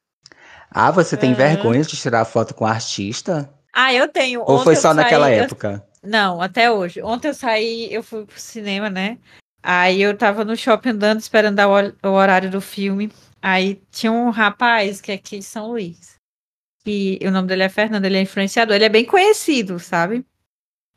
Ah, 0.70 0.92
você 0.92 1.16
tem 1.16 1.30
uhum. 1.30 1.36
vergonha 1.36 1.82
de 1.82 1.96
tirar 1.96 2.24
foto 2.24 2.54
com 2.54 2.64
artista? 2.64 3.52
Ah, 3.72 3.92
eu 3.92 4.06
tenho. 4.06 4.42
Ou 4.42 4.54
Ontem 4.54 4.64
foi 4.64 4.76
só 4.76 4.94
naquela 4.94 5.26
saí, 5.26 5.38
época? 5.40 5.84
Não, 6.04 6.40
até 6.40 6.70
hoje. 6.70 7.02
Ontem 7.02 7.28
eu 7.28 7.34
saí, 7.34 7.92
eu 7.92 8.02
fui 8.02 8.26
pro 8.26 8.38
cinema, 8.38 8.90
né? 8.90 9.18
Aí 9.62 10.02
eu 10.02 10.16
tava 10.16 10.44
no 10.44 10.56
shopping 10.56 10.90
andando, 10.90 11.20
esperando 11.20 11.58
o 12.02 12.08
horário 12.08 12.50
do 12.50 12.60
filme. 12.60 13.10
Aí 13.40 13.82
tinha 13.90 14.12
um 14.12 14.28
rapaz 14.30 15.00
que 15.00 15.10
é 15.10 15.14
aqui 15.14 15.38
de 15.38 15.44
São 15.44 15.68
Luís. 15.68 16.16
E 16.86 17.18
o 17.22 17.30
nome 17.30 17.48
dele 17.48 17.62
é 17.62 17.68
Fernando, 17.70 18.04
ele 18.04 18.18
é 18.18 18.20
influenciador. 18.20 18.76
Ele 18.76 18.84
é 18.84 18.90
bem 18.90 19.06
conhecido, 19.06 19.78
sabe? 19.78 20.24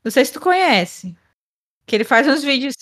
Não 0.04 0.12
sei 0.12 0.26
se 0.26 0.34
tu 0.34 0.42
conhece. 0.42 1.16
Que 1.86 1.96
ele 1.96 2.04
faz 2.04 2.28
uns 2.28 2.44
vídeos. 2.44 2.76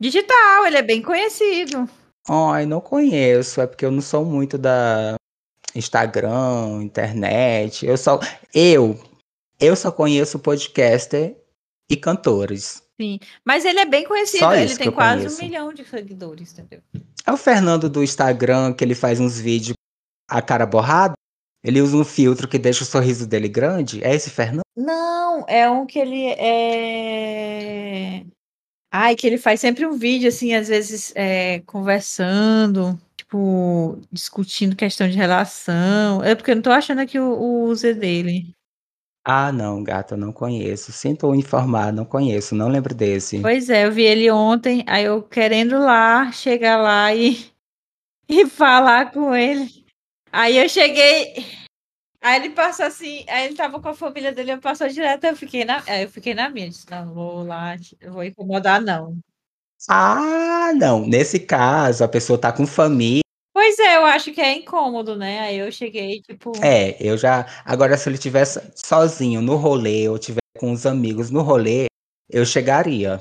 Digital, 0.00 0.66
ele 0.66 0.78
é 0.78 0.82
bem 0.82 1.00
conhecido. 1.00 1.88
Ai, 2.28 2.66
não 2.66 2.80
conheço, 2.80 3.60
é 3.60 3.66
porque 3.66 3.84
eu 3.84 3.90
não 3.90 4.00
sou 4.00 4.24
muito 4.24 4.58
da 4.58 5.14
Instagram, 5.74 6.82
internet. 6.82 7.86
Eu 7.86 7.96
só 7.96 8.18
eu 8.52 8.98
eu 9.60 9.74
só 9.76 9.90
conheço 9.90 10.38
podcaster 10.38 11.36
e 11.90 11.96
cantores. 11.96 12.82
Sim, 13.00 13.20
mas 13.44 13.64
ele 13.64 13.78
é 13.78 13.86
bem 13.86 14.04
conhecido, 14.04 14.40
só 14.40 14.54
ele 14.54 14.76
tem 14.76 14.90
quase 14.90 15.22
conheço. 15.22 15.40
um 15.40 15.44
milhão 15.44 15.72
de 15.72 15.84
seguidores, 15.84 16.52
entendeu? 16.52 16.80
É 17.24 17.32
o 17.32 17.36
Fernando 17.36 17.88
do 17.88 18.02
Instagram 18.02 18.72
que 18.72 18.82
ele 18.82 18.94
faz 18.94 19.20
uns 19.20 19.38
vídeos 19.38 19.74
a 20.28 20.42
cara 20.42 20.66
borrada. 20.66 21.14
Ele 21.64 21.80
usa 21.80 21.96
um 21.96 22.04
filtro 22.04 22.46
que 22.48 22.58
deixa 22.58 22.84
o 22.84 22.86
sorriso 22.86 23.26
dele 23.26 23.48
grande. 23.48 24.02
É 24.04 24.14
esse 24.14 24.30
Fernando? 24.30 24.62
Não, 24.76 25.44
é 25.48 25.68
um 25.68 25.86
que 25.86 25.98
ele 25.98 26.26
é. 26.26 28.24
Ai, 28.92 29.16
que 29.16 29.26
ele 29.26 29.38
faz 29.38 29.60
sempre 29.60 29.84
um 29.86 29.96
vídeo, 29.96 30.28
assim, 30.28 30.54
às 30.54 30.68
vezes 30.68 31.12
é, 31.14 31.60
conversando, 31.60 32.98
tipo, 33.16 33.98
discutindo 34.10 34.76
questão 34.76 35.08
de 35.08 35.16
relação. 35.16 36.22
É 36.22 36.34
porque 36.34 36.52
eu 36.52 36.54
não 36.56 36.62
tô 36.62 36.70
achando 36.70 37.00
aqui 37.00 37.18
o, 37.18 37.32
o 37.32 37.64
user 37.64 37.98
dele. 37.98 38.54
Ah, 39.30 39.52
não, 39.52 39.84
gata, 39.84 40.16
não 40.16 40.32
conheço. 40.32 40.90
Sinto 40.90 41.34
informar, 41.34 41.92
não 41.92 42.06
conheço, 42.06 42.54
não 42.54 42.66
lembro 42.66 42.94
desse. 42.94 43.38
Pois 43.42 43.68
é, 43.68 43.84
eu 43.84 43.92
vi 43.92 44.04
ele 44.04 44.30
ontem, 44.30 44.82
aí 44.86 45.04
eu 45.04 45.22
querendo 45.22 45.78
lá, 45.78 46.32
chegar 46.32 46.78
lá 46.78 47.14
e, 47.14 47.52
e 48.26 48.46
falar 48.46 49.12
com 49.12 49.36
ele. 49.36 49.84
Aí 50.32 50.56
eu 50.56 50.66
cheguei, 50.66 51.44
aí 52.22 52.36
ele 52.42 52.54
passou 52.54 52.86
assim, 52.86 53.26
aí 53.28 53.44
ele 53.44 53.54
tava 53.54 53.78
com 53.78 53.88
a 53.90 53.94
família 53.94 54.32
dele, 54.32 54.52
eu 54.52 54.60
passou 54.60 54.88
direto, 54.88 55.24
eu 55.24 55.36
fiquei 55.36 55.62
na, 55.62 55.84
eu 56.00 56.08
fiquei 56.08 56.32
na 56.32 56.48
minha, 56.48 56.70
disse, 56.70 56.90
não, 56.90 57.12
vou 57.12 57.42
lá, 57.42 57.76
eu 58.00 58.14
vou 58.14 58.24
incomodar 58.24 58.80
não. 58.80 59.18
Ah, 59.90 60.72
não, 60.74 61.06
nesse 61.06 61.38
caso, 61.38 62.02
a 62.02 62.08
pessoa 62.08 62.40
tá 62.40 62.50
com 62.50 62.66
família, 62.66 63.20
Pois 63.68 63.78
é, 63.80 63.96
eu 63.96 64.06
acho 64.06 64.32
que 64.32 64.40
é 64.40 64.56
incômodo, 64.56 65.14
né? 65.14 65.40
Aí 65.40 65.58
eu 65.58 65.70
cheguei, 65.70 66.22
tipo. 66.22 66.52
É, 66.64 66.96
eu 66.98 67.18
já. 67.18 67.44
Agora, 67.66 67.98
se 67.98 68.08
ele 68.08 68.16
tivesse 68.16 68.58
sozinho 68.74 69.42
no 69.42 69.56
rolê, 69.56 70.08
ou 70.08 70.18
tiver 70.18 70.40
com 70.58 70.72
os 70.72 70.86
amigos 70.86 71.30
no 71.30 71.42
rolê, 71.42 71.84
eu 72.30 72.46
chegaria. 72.46 73.20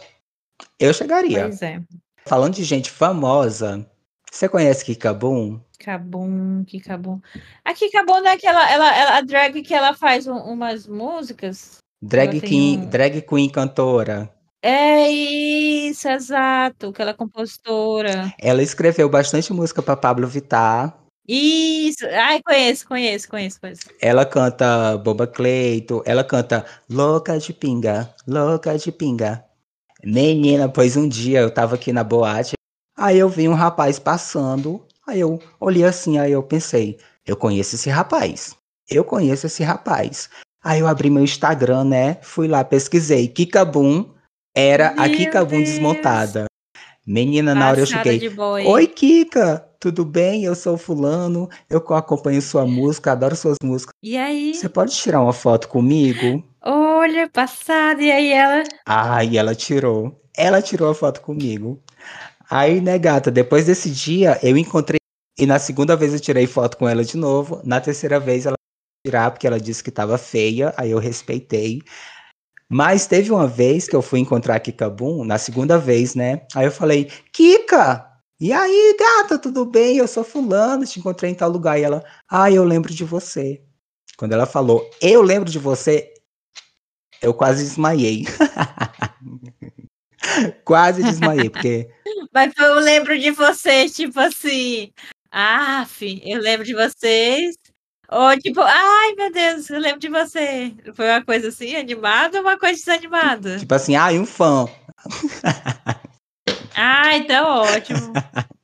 Eu 0.80 0.94
chegaria. 0.94 1.42
Pois 1.42 1.62
é. 1.62 1.82
Falando 2.26 2.54
de 2.54 2.64
gente 2.64 2.90
famosa, 2.90 3.86
você 4.32 4.48
conhece 4.48 4.86
Kikabum? 4.86 5.60
Kikabum, 5.74 6.64
Kikabum. 6.64 7.20
A 7.66 7.74
Kikabum 7.74 8.26
é 8.26 8.32
aquela. 8.32 8.72
Ela, 8.72 8.98
ela, 8.98 9.18
a 9.18 9.22
drag 9.22 9.62
que 9.62 9.74
ela 9.74 9.94
faz 9.94 10.28
um, 10.28 10.38
umas 10.38 10.88
músicas. 10.88 11.80
Drag 12.02 12.40
queen, 12.40 12.84
um... 12.84 12.86
drag 12.86 13.22
queen 13.22 13.50
cantora. 13.50 14.34
É 14.70 15.10
isso, 15.10 16.10
exato, 16.10 16.92
que 16.92 17.02
ela 17.02 17.12
é 17.12 17.14
compositora. 17.14 18.34
Ela 18.38 18.62
escreveu 18.62 19.08
bastante 19.08 19.54
música 19.54 19.82
para 19.82 19.96
Pablo 19.96 20.28
Vittar. 20.28 20.94
Isso, 21.26 22.06
ai, 22.06 22.42
conheço, 22.44 22.86
conheço, 22.86 23.30
conheço, 23.30 23.62
conheço. 23.62 23.84
Ela 24.02 24.26
canta 24.26 24.98
Boba 24.98 25.26
Cleito, 25.26 26.04
ela 26.06 26.22
canta 26.22 26.66
Louca 26.90 27.40
de 27.40 27.54
Pinga, 27.54 28.14
Louca 28.28 28.78
de 28.78 28.92
Pinga. 28.92 29.42
Menina, 30.04 30.68
pois 30.68 30.98
um 30.98 31.08
dia 31.08 31.40
eu 31.40 31.50
tava 31.50 31.76
aqui 31.76 31.94
na 31.94 32.04
boate, 32.04 32.56
aí 32.98 33.18
eu 33.18 33.30
vi 33.30 33.48
um 33.48 33.54
rapaz 33.54 33.98
passando, 33.98 34.86
aí 35.08 35.22
eu 35.22 35.40
olhei 35.62 35.86
assim, 35.86 36.18
aí 36.18 36.34
eu 36.34 36.44
pensei, 36.44 36.98
eu 37.26 37.38
conheço 37.38 37.76
esse 37.76 37.90
rapaz, 37.90 38.54
eu 38.90 39.06
conheço 39.06 39.48
esse 39.48 39.64
rapaz. 39.64 40.30
Aí 40.62 40.82
eu 40.82 40.88
abri 40.88 41.10
meu 41.10 41.24
Instagram, 41.24 41.86
né, 41.86 42.18
fui 42.22 42.50
lá, 42.50 42.66
pesquisei, 42.66 43.30
Kikabum, 43.30 44.17
era 44.58 44.92
Meu 44.92 45.04
a 45.04 45.10
Kika 45.10 45.46
Boom 45.46 45.62
desmontada. 45.62 46.46
Menina, 47.06 47.54
na 47.54 47.70
hora 47.70 47.80
eu 47.80 47.86
cheguei. 47.86 48.20
Oi, 48.66 48.88
Kika! 48.88 49.64
Tudo 49.80 50.04
bem? 50.04 50.44
Eu 50.44 50.56
sou 50.56 50.76
fulano, 50.76 51.48
eu 51.70 51.78
acompanho 51.94 52.42
sua 52.42 52.66
música, 52.66 53.12
adoro 53.12 53.36
suas 53.36 53.58
músicas. 53.62 53.94
E 54.02 54.18
aí? 54.18 54.56
Você 54.56 54.68
pode 54.68 54.96
tirar 54.96 55.22
uma 55.22 55.32
foto 55.32 55.68
comigo? 55.68 56.44
Olha, 56.66 57.30
passada, 57.30 58.02
e 58.02 58.12
aí 58.12 58.32
ela? 58.32 58.64
Ah, 58.88 59.24
e 59.24 59.38
ela 59.38 59.54
tirou. 59.54 60.20
Ela 60.36 60.60
tirou 60.60 60.90
a 60.90 60.96
foto 60.96 61.22
comigo. 61.22 61.80
Aí, 62.50 62.82
né, 62.82 62.98
gata, 62.98 63.30
depois 63.30 63.66
desse 63.68 63.92
dia 63.92 64.40
eu 64.42 64.58
encontrei. 64.58 64.98
E 65.38 65.46
na 65.46 65.60
segunda 65.60 65.96
vez 65.96 66.14
eu 66.14 66.20
tirei 66.20 66.48
foto 66.48 66.78
com 66.78 66.90
ela 66.90 67.04
de 67.04 67.16
novo. 67.16 67.62
Na 67.64 67.80
terceira 67.80 68.20
vez 68.20 68.48
ela 68.48 68.58
tirar 69.06 69.30
porque 69.30 69.46
ela 69.46 69.60
disse 69.60 69.84
que 69.84 69.90
estava 69.90 70.18
feia. 70.18 70.74
Aí 70.76 70.90
eu 70.90 70.98
respeitei. 70.98 71.84
Mas 72.70 73.08
teve 73.08 73.32
uma 73.32 73.48
vez 73.48 73.88
que 73.88 73.96
eu 73.96 74.02
fui 74.02 74.20
encontrar 74.20 74.56
a 74.56 74.60
Kika 74.60 74.90
Boom, 74.90 75.24
na 75.24 75.38
segunda 75.38 75.78
vez, 75.78 76.16
né? 76.16 76.46
Aí 76.54 76.66
eu 76.66 76.72
falei, 76.72 77.10
Kika, 77.32 78.06
e 78.40 78.54
aí, 78.54 78.96
gata, 79.00 79.40
tudo 79.40 79.66
bem? 79.66 79.98
Eu 79.98 80.08
sou 80.08 80.24
fulano, 80.24 80.86
te 80.86 81.00
encontrei 81.00 81.32
em 81.32 81.36
tal 81.36 81.50
lugar. 81.50 81.80
E 81.80 81.84
ela, 81.84 82.04
ah, 82.30 82.52
eu 82.52 82.64
lembro 82.64 82.94
de 82.94 83.04
você. 83.04 83.64
Quando 84.18 84.34
ela 84.34 84.46
falou, 84.46 84.88
eu 85.02 85.22
lembro 85.22 85.50
de 85.50 85.58
você, 85.58 86.14
eu 87.22 87.34
quase 87.34 87.64
desmaiei. 87.64 88.26
quase 90.64 91.02
desmaiei, 91.02 91.50
porque. 91.50 91.90
Mas 92.34 92.54
foi 92.54 92.66
eu 92.66 92.80
lembro 92.80 93.18
de 93.18 93.32
você, 93.32 93.90
tipo 93.90 94.20
assim. 94.20 94.92
Ah, 95.32 95.86
eu 96.24 96.40
lembro 96.40 96.66
de 96.66 96.74
vocês. 96.74 97.56
Ou 98.10 98.40
tipo, 98.40 98.62
ai 98.62 99.14
meu 99.18 99.32
Deus, 99.32 99.70
eu 99.70 99.80
lembro 99.80 100.00
de 100.00 100.08
você. 100.08 100.74
Foi 100.94 101.10
uma 101.10 101.24
coisa 101.24 101.50
assim, 101.50 101.76
animada 101.76 102.38
ou 102.38 102.44
uma 102.44 102.58
coisa 102.58 102.76
desanimada? 102.76 103.60
Tipo 103.60 103.76
assim, 103.76 103.96
ai, 103.96 104.18
um 104.18 104.26
fã. 104.26 104.66
Ai, 106.74 107.20
então 107.20 107.64
ótimo. 107.64 108.14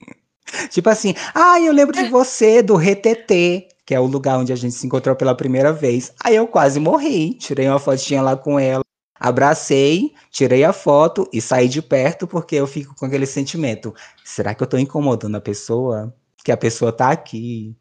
tipo 0.71 0.89
assim, 0.89 1.13
ai, 1.35 1.67
eu 1.67 1.73
lembro 1.73 1.93
de 1.93 2.09
você 2.09 2.61
do 2.61 2.77
RTT, 2.77 3.67
que 3.85 3.93
é 3.93 3.99
o 3.99 4.05
lugar 4.05 4.39
onde 4.39 4.53
a 4.53 4.55
gente 4.55 4.75
se 4.75 4.87
encontrou 4.87 5.13
pela 5.13 5.35
primeira 5.35 5.73
vez. 5.73 6.13
Aí 6.23 6.37
eu 6.37 6.47
quase 6.47 6.79
morri, 6.79 7.33
tirei 7.33 7.67
uma 7.67 7.79
fotinha 7.79 8.21
lá 8.21 8.37
com 8.37 8.57
ela, 8.57 8.83
abracei, 9.19 10.13
tirei 10.31 10.63
a 10.63 10.71
foto 10.71 11.29
e 11.33 11.41
saí 11.41 11.67
de 11.67 11.81
perto 11.81 12.25
porque 12.25 12.55
eu 12.55 12.65
fico 12.65 12.95
com 12.95 13.05
aquele 13.05 13.25
sentimento. 13.25 13.93
Será 14.23 14.55
que 14.55 14.63
eu 14.63 14.67
tô 14.67 14.77
incomodando 14.77 15.35
a 15.35 15.41
pessoa? 15.41 16.15
Que 16.45 16.51
a 16.51 16.57
pessoa 16.57 16.93
tá 16.93 17.09
aqui 17.09 17.75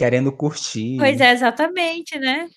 querendo 0.00 0.32
curtir. 0.32 0.96
Pois 0.96 1.20
é, 1.20 1.30
exatamente, 1.30 2.18
né? 2.18 2.48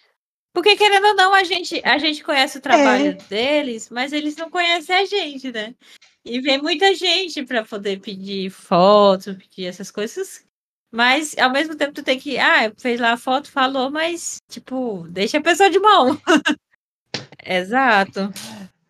Porque 0.54 0.78
querendo 0.78 1.08
ou 1.08 1.16
não, 1.16 1.34
a 1.34 1.44
gente, 1.44 1.82
a 1.84 1.98
gente 1.98 2.24
conhece 2.24 2.58
o 2.58 2.62
trabalho 2.62 3.08
é. 3.08 3.14
deles, 3.14 3.90
mas 3.90 4.14
eles 4.14 4.38
não 4.38 4.50
conhecem 4.50 4.96
a 4.96 5.04
gente, 5.04 5.52
né? 5.52 5.76
E 6.24 6.40
vem 6.40 6.62
muita 6.62 6.96
gente 6.96 7.44
para 7.44 7.66
poder 7.66 8.00
pedir 8.00 8.50
foto, 8.50 9.36
pedir 9.36 9.66
essas 9.66 9.92
coisas. 9.92 10.46
Mas 10.90 11.36
ao 11.38 11.52
mesmo 11.52 11.76
tempo 11.76 11.92
tu 11.92 12.02
tem 12.02 12.18
que, 12.18 12.38
ah, 12.38 12.72
fez 12.78 12.98
lá 12.98 13.12
a 13.12 13.18
foto, 13.18 13.52
falou, 13.52 13.92
mas 13.92 14.38
tipo, 14.50 15.06
deixa 15.10 15.40
a 15.40 15.42
pessoa 15.42 15.70
de 15.70 15.80
mão. 15.80 16.18
Exato. 17.46 18.32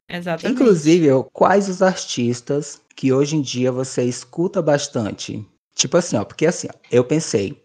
Exatamente. 0.07 0.61
Inclusive, 0.61 1.07
quais 1.31 1.67
os 1.69 1.81
artistas 1.81 2.79
que 2.95 3.11
hoje 3.11 3.35
em 3.35 3.41
dia 3.41 3.71
você 3.71 4.03
escuta 4.03 4.61
bastante? 4.61 5.43
Tipo 5.73 5.97
assim, 5.97 6.17
ó, 6.17 6.23
porque 6.23 6.45
assim, 6.45 6.67
ó, 6.69 6.77
eu 6.91 7.03
pensei, 7.03 7.62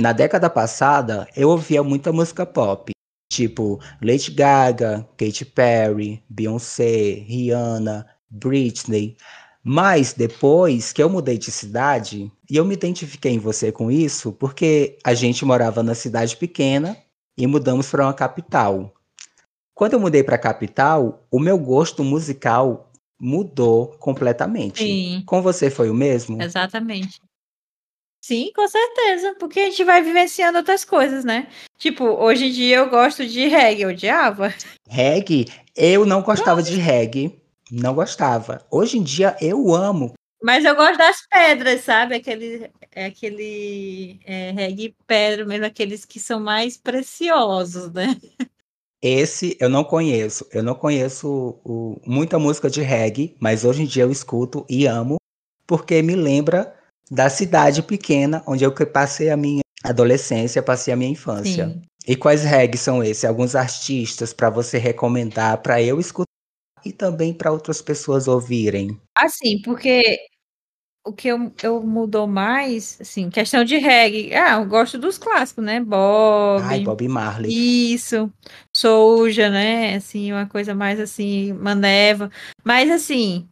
na 0.00 0.12
década 0.12 0.48
passada, 0.48 1.28
eu 1.36 1.50
ouvia 1.50 1.82
muita 1.82 2.12
música 2.12 2.46
pop, 2.46 2.90
tipo 3.30 3.78
Lady 4.02 4.30
Gaga, 4.30 5.06
Katy 5.16 5.44
Perry, 5.44 6.22
Beyoncé, 6.28 7.24
Rihanna, 7.26 8.06
Britney. 8.28 9.16
Mas 9.62 10.14
depois 10.14 10.92
que 10.92 11.02
eu 11.02 11.10
mudei 11.10 11.36
de 11.36 11.50
cidade, 11.50 12.32
e 12.48 12.56
eu 12.56 12.64
me 12.64 12.74
identifiquei 12.74 13.32
em 13.32 13.38
você 13.38 13.70
com 13.70 13.90
isso, 13.90 14.32
porque 14.32 14.98
a 15.04 15.12
gente 15.12 15.44
morava 15.44 15.82
na 15.82 15.94
cidade 15.94 16.36
pequena 16.36 16.96
e 17.36 17.46
mudamos 17.46 17.90
para 17.90 18.06
uma 18.06 18.14
capital. 18.14 18.94
Quando 19.74 19.94
eu 19.94 20.00
mudei 20.00 20.22
para 20.22 20.36
a 20.36 20.38
capital, 20.38 21.26
o 21.30 21.38
meu 21.38 21.58
gosto 21.58 22.02
musical 22.02 22.90
mudou 23.20 23.88
completamente. 23.98 24.82
Sim. 24.82 25.22
Com 25.26 25.42
você 25.42 25.68
foi 25.68 25.90
o 25.90 25.94
mesmo? 25.94 26.40
Exatamente. 26.42 27.20
Sim, 28.20 28.52
com 28.54 28.68
certeza, 28.68 29.34
porque 29.38 29.60
a 29.60 29.64
gente 29.70 29.82
vai 29.82 30.02
vivenciando 30.02 30.58
outras 30.58 30.84
coisas, 30.84 31.24
né? 31.24 31.48
Tipo, 31.78 32.04
hoje 32.04 32.46
em 32.46 32.52
dia 32.52 32.76
eu 32.76 32.90
gosto 32.90 33.26
de 33.26 33.48
reggae, 33.48 33.82
eu 33.82 33.88
odiava. 33.88 34.52
Reggae? 34.86 35.46
Eu 35.74 36.04
não 36.04 36.20
gostava 36.20 36.62
de 36.62 36.76
reggae, 36.76 37.40
não 37.70 37.94
gostava. 37.94 38.64
Hoje 38.70 38.98
em 38.98 39.02
dia 39.02 39.34
eu 39.40 39.74
amo. 39.74 40.12
Mas 40.42 40.64
eu 40.64 40.74
gosto 40.74 40.98
das 40.98 41.26
pedras, 41.30 41.82
sabe? 41.82 42.14
Aquele, 42.14 42.70
é 42.92 43.06
aquele 43.06 44.20
é, 44.24 44.50
reggae 44.50 44.94
pedra, 45.06 45.46
mesmo 45.46 45.64
aqueles 45.64 46.04
que 46.04 46.20
são 46.20 46.38
mais 46.38 46.76
preciosos, 46.76 47.90
né? 47.92 48.16
Esse 49.02 49.56
eu 49.58 49.70
não 49.70 49.82
conheço. 49.82 50.46
Eu 50.52 50.62
não 50.62 50.74
conheço 50.74 51.58
o, 51.64 52.00
muita 52.06 52.38
música 52.38 52.68
de 52.68 52.82
reggae, 52.82 53.34
mas 53.40 53.64
hoje 53.64 53.82
em 53.82 53.86
dia 53.86 54.02
eu 54.02 54.10
escuto 54.10 54.66
e 54.68 54.86
amo, 54.86 55.16
porque 55.66 56.02
me 56.02 56.14
lembra 56.14 56.74
da 57.10 57.28
cidade 57.28 57.82
pequena 57.82 58.42
onde 58.46 58.64
eu 58.64 58.72
passei 58.86 59.30
a 59.30 59.36
minha 59.36 59.62
adolescência, 59.82 60.62
passei 60.62 60.92
a 60.94 60.96
minha 60.96 61.10
infância. 61.10 61.68
Sim. 61.68 61.82
E 62.06 62.16
quais 62.16 62.44
regs 62.44 62.80
são 62.80 63.02
esses? 63.02 63.24
Alguns 63.24 63.54
artistas 63.54 64.32
para 64.32 64.50
você 64.50 64.78
recomendar 64.78 65.58
para 65.58 65.82
eu 65.82 65.98
escutar 66.00 66.30
e 66.84 66.92
também 66.92 67.32
para 67.34 67.52
outras 67.52 67.82
pessoas 67.82 68.26
ouvirem? 68.26 68.98
Assim, 69.16 69.60
porque 69.62 70.18
o 71.04 71.12
que 71.12 71.28
eu, 71.28 71.52
eu 71.62 71.82
mudou 71.82 72.26
mais, 72.26 72.98
assim, 73.00 73.30
questão 73.30 73.64
de 73.64 73.76
reggae. 73.76 74.34
Ah, 74.34 74.60
eu 74.60 74.66
gosto 74.66 74.98
dos 74.98 75.18
clássicos, 75.18 75.64
né? 75.64 75.80
Bob. 75.80 76.62
Ai, 76.62 76.80
Bob 76.80 77.06
Marley. 77.08 77.92
Isso. 77.92 78.32
Souja, 78.74 79.50
né? 79.50 79.96
Assim, 79.96 80.32
uma 80.32 80.46
coisa 80.46 80.74
mais 80.74 81.00
assim, 81.00 81.52
maneva. 81.52 82.30
Mas 82.64 82.90
assim, 82.90 83.48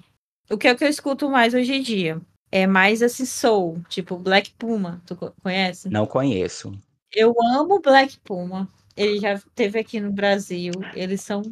o 0.50 0.56
que 0.56 0.68
é 0.68 0.74
que 0.74 0.84
eu 0.84 0.88
escuto 0.88 1.28
mais 1.28 1.54
hoje 1.54 1.74
em 1.74 1.82
dia? 1.82 2.20
É 2.50 2.66
mais 2.66 3.02
assim, 3.02 3.26
soul, 3.26 3.80
tipo 3.88 4.16
Black 4.16 4.52
Puma. 4.52 5.02
Tu 5.06 5.16
conhece? 5.42 5.88
Não 5.88 6.06
conheço. 6.06 6.72
Eu 7.12 7.34
amo 7.54 7.80
Black 7.80 8.18
Puma. 8.20 8.68
Ele 8.96 9.20
já 9.20 9.40
teve 9.54 9.78
aqui 9.78 10.00
no 10.00 10.10
Brasil. 10.10 10.72
Eles 10.94 11.20
são 11.20 11.42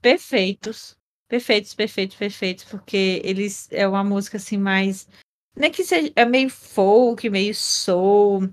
perfeitos. 0.00 0.96
Perfeitos, 1.28 1.74
perfeitos, 1.74 2.16
perfeitos, 2.16 2.64
porque 2.64 3.20
eles 3.24 3.68
é 3.70 3.86
uma 3.86 4.02
música 4.02 4.36
assim 4.36 4.58
mais 4.58 5.06
não 5.56 5.66
é 5.66 5.70
que 5.70 5.84
seja 5.84 6.12
é 6.14 6.24
meio 6.24 6.48
folk, 6.48 7.28
meio 7.28 7.54
soul, 7.54 8.48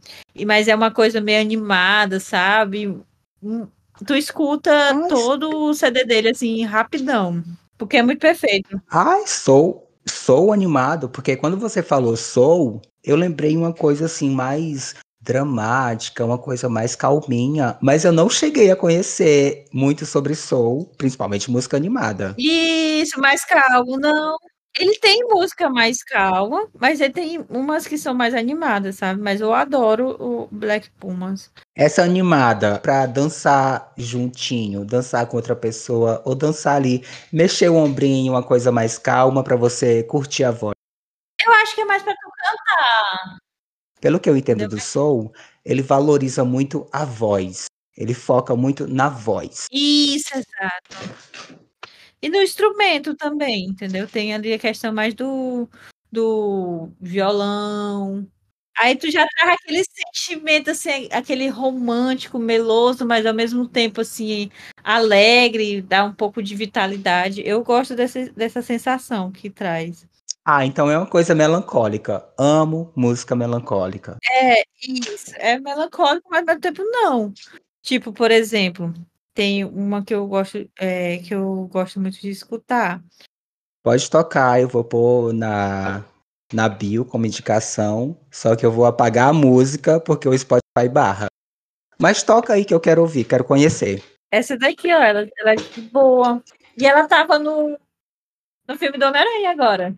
mas 0.45 0.67
é 0.67 0.75
uma 0.75 0.91
coisa 0.91 1.21
meio 1.21 1.39
animada, 1.39 2.19
sabe? 2.19 2.99
Hum, 3.41 3.67
tu 4.05 4.15
escuta 4.15 4.93
Nossa. 4.93 5.07
todo 5.07 5.49
o 5.49 5.73
CD 5.73 6.03
dele 6.03 6.29
assim 6.29 6.65
rapidão, 6.65 7.43
porque 7.77 7.97
é 7.97 8.03
muito 8.03 8.19
perfeito. 8.19 8.81
Ai, 8.89 9.25
sou 9.27 9.86
sou 10.09 10.53
animado, 10.53 11.09
porque 11.09 11.35
quando 11.35 11.57
você 11.57 11.81
falou 11.81 12.15
soul, 12.15 12.81
eu 13.03 13.15
lembrei 13.15 13.55
uma 13.55 13.73
coisa 13.73 14.05
assim 14.05 14.29
mais 14.29 14.95
dramática, 15.19 16.23
uma 16.23 16.37
coisa 16.37 16.69
mais 16.69 16.95
calminha, 16.95 17.77
mas 17.81 18.05
eu 18.05 18.13
não 18.13 18.29
cheguei 18.29 18.71
a 18.71 18.75
conhecer 18.75 19.65
muito 19.73 20.05
sobre 20.05 20.33
soul, 20.35 20.89
principalmente 20.97 21.51
música 21.51 21.75
animada. 21.75 22.33
Isso, 22.37 23.19
mais 23.19 23.43
calmo, 23.43 23.97
não. 23.99 24.37
Ele 24.79 24.97
tem 24.99 25.23
música 25.23 25.69
mais 25.69 26.03
calma, 26.03 26.67
mas 26.79 27.01
ele 27.01 27.13
tem 27.13 27.45
umas 27.49 27.87
que 27.87 27.97
são 27.97 28.13
mais 28.13 28.33
animadas, 28.35 28.95
sabe? 28.95 29.19
Mas 29.21 29.41
eu 29.41 29.53
adoro 29.53 30.15
o 30.19 30.47
Black 30.51 30.89
Pumas. 30.99 31.51
Essa 31.75 32.03
animada 32.03 32.79
pra 32.79 33.05
dançar 33.07 33.91
juntinho, 33.97 34.85
dançar 34.85 35.25
com 35.27 35.37
outra 35.37 35.55
pessoa, 35.55 36.21
ou 36.25 36.35
dançar 36.35 36.75
ali, 36.75 37.03
mexer 37.33 37.69
o 37.69 37.75
ombrinho, 37.75 38.33
uma 38.33 38.43
coisa 38.43 38.71
mais 38.71 38.97
calma 38.99 39.43
para 39.43 39.55
você 39.55 40.03
curtir 40.03 40.43
a 40.43 40.51
voz. 40.51 40.75
Eu 41.43 41.51
acho 41.53 41.73
que 41.75 41.81
é 41.81 41.85
mais 41.85 42.03
pra 42.03 42.13
tu 42.13 42.29
cantar. 42.37 43.37
Pelo 43.99 44.19
que 44.19 44.29
eu 44.29 44.37
entendo 44.37 44.57
Entendeu? 44.61 44.77
do 44.77 44.83
soul, 44.83 45.33
ele 45.65 45.81
valoriza 45.81 46.45
muito 46.45 46.87
a 46.91 47.03
voz. 47.03 47.65
Ele 47.97 48.13
foca 48.13 48.55
muito 48.55 48.87
na 48.87 49.09
voz. 49.09 49.65
Isso, 49.71 50.29
exato. 50.35 51.66
E 52.21 52.29
no 52.29 52.37
instrumento 52.37 53.15
também, 53.15 53.65
entendeu? 53.65 54.07
Tem 54.07 54.33
ali 54.33 54.53
a 54.53 54.59
questão 54.59 54.91
mais 54.91 55.13
do, 55.13 55.69
do 56.11 56.89
violão. 56.99 58.27
Aí 58.77 58.95
tu 58.95 59.09
já 59.09 59.25
traz 59.27 59.55
aquele 59.55 59.83
sentimento, 59.83 60.69
assim, 60.69 61.09
aquele 61.11 61.47
romântico, 61.49 62.37
meloso, 62.37 63.05
mas 63.05 63.25
ao 63.25 63.33
mesmo 63.33 63.67
tempo, 63.67 64.01
assim, 64.01 64.51
alegre, 64.83 65.81
dá 65.81 66.03
um 66.03 66.13
pouco 66.13 66.43
de 66.43 66.55
vitalidade. 66.55 67.41
Eu 67.45 67.63
gosto 67.63 67.95
dessa, 67.95 68.29
dessa 68.31 68.61
sensação 68.61 69.31
que 69.31 69.49
traz. 69.49 70.05
Ah, 70.45 70.65
então 70.65 70.89
é 70.89 70.97
uma 70.97 71.07
coisa 71.07 71.35
melancólica. 71.35 72.23
Amo 72.37 72.91
música 72.95 73.35
melancólica. 73.35 74.17
É, 74.31 74.63
isso. 74.81 75.33
É 75.37 75.59
melancólico, 75.59 76.29
mas 76.29 76.39
ao 76.41 76.45
mesmo 76.45 76.61
tempo 76.61 76.83
não. 76.83 77.33
Tipo, 77.81 78.13
por 78.13 78.31
exemplo, 78.31 78.93
tem 79.37 79.63
uma 79.63 80.03
que 80.03 80.15
eu 80.15 80.25
gosto, 80.25 80.67
é, 80.79 81.19
que 81.19 81.35
eu 81.35 81.67
gosto 81.71 81.99
muito 81.99 82.19
de 82.19 82.31
escutar. 82.31 82.99
Pode 83.83 84.09
tocar, 84.09 84.59
eu 84.59 84.67
vou 84.67 84.83
pôr 84.83 85.31
na, 85.31 86.03
na 86.51 86.67
bio 86.67 87.05
como 87.05 87.27
indicação, 87.27 88.17
só 88.31 88.55
que 88.55 88.65
eu 88.65 88.71
vou 88.71 88.87
apagar 88.87 89.29
a 89.29 89.33
música 89.33 89.99
porque 89.99 90.27
o 90.27 90.35
Spotify 90.35 90.89
barra. 90.91 91.27
Mas 92.01 92.23
toca 92.23 92.53
aí 92.53 92.65
que 92.65 92.73
eu 92.73 92.79
quero 92.79 93.03
ouvir, 93.03 93.25
quero 93.25 93.43
conhecer. 93.43 94.03
Essa 94.31 94.57
daqui, 94.57 94.91
ó, 94.91 95.03
ela, 95.03 95.27
ela 95.37 95.51
é 95.51 95.81
boa. 95.91 96.43
E 96.75 96.87
ela 96.87 97.07
tava 97.07 97.37
no, 97.37 97.77
no 98.67 98.75
filme 98.75 98.97
do 98.97 99.05
Homem-Aranha 99.05 99.51
agora. 99.51 99.95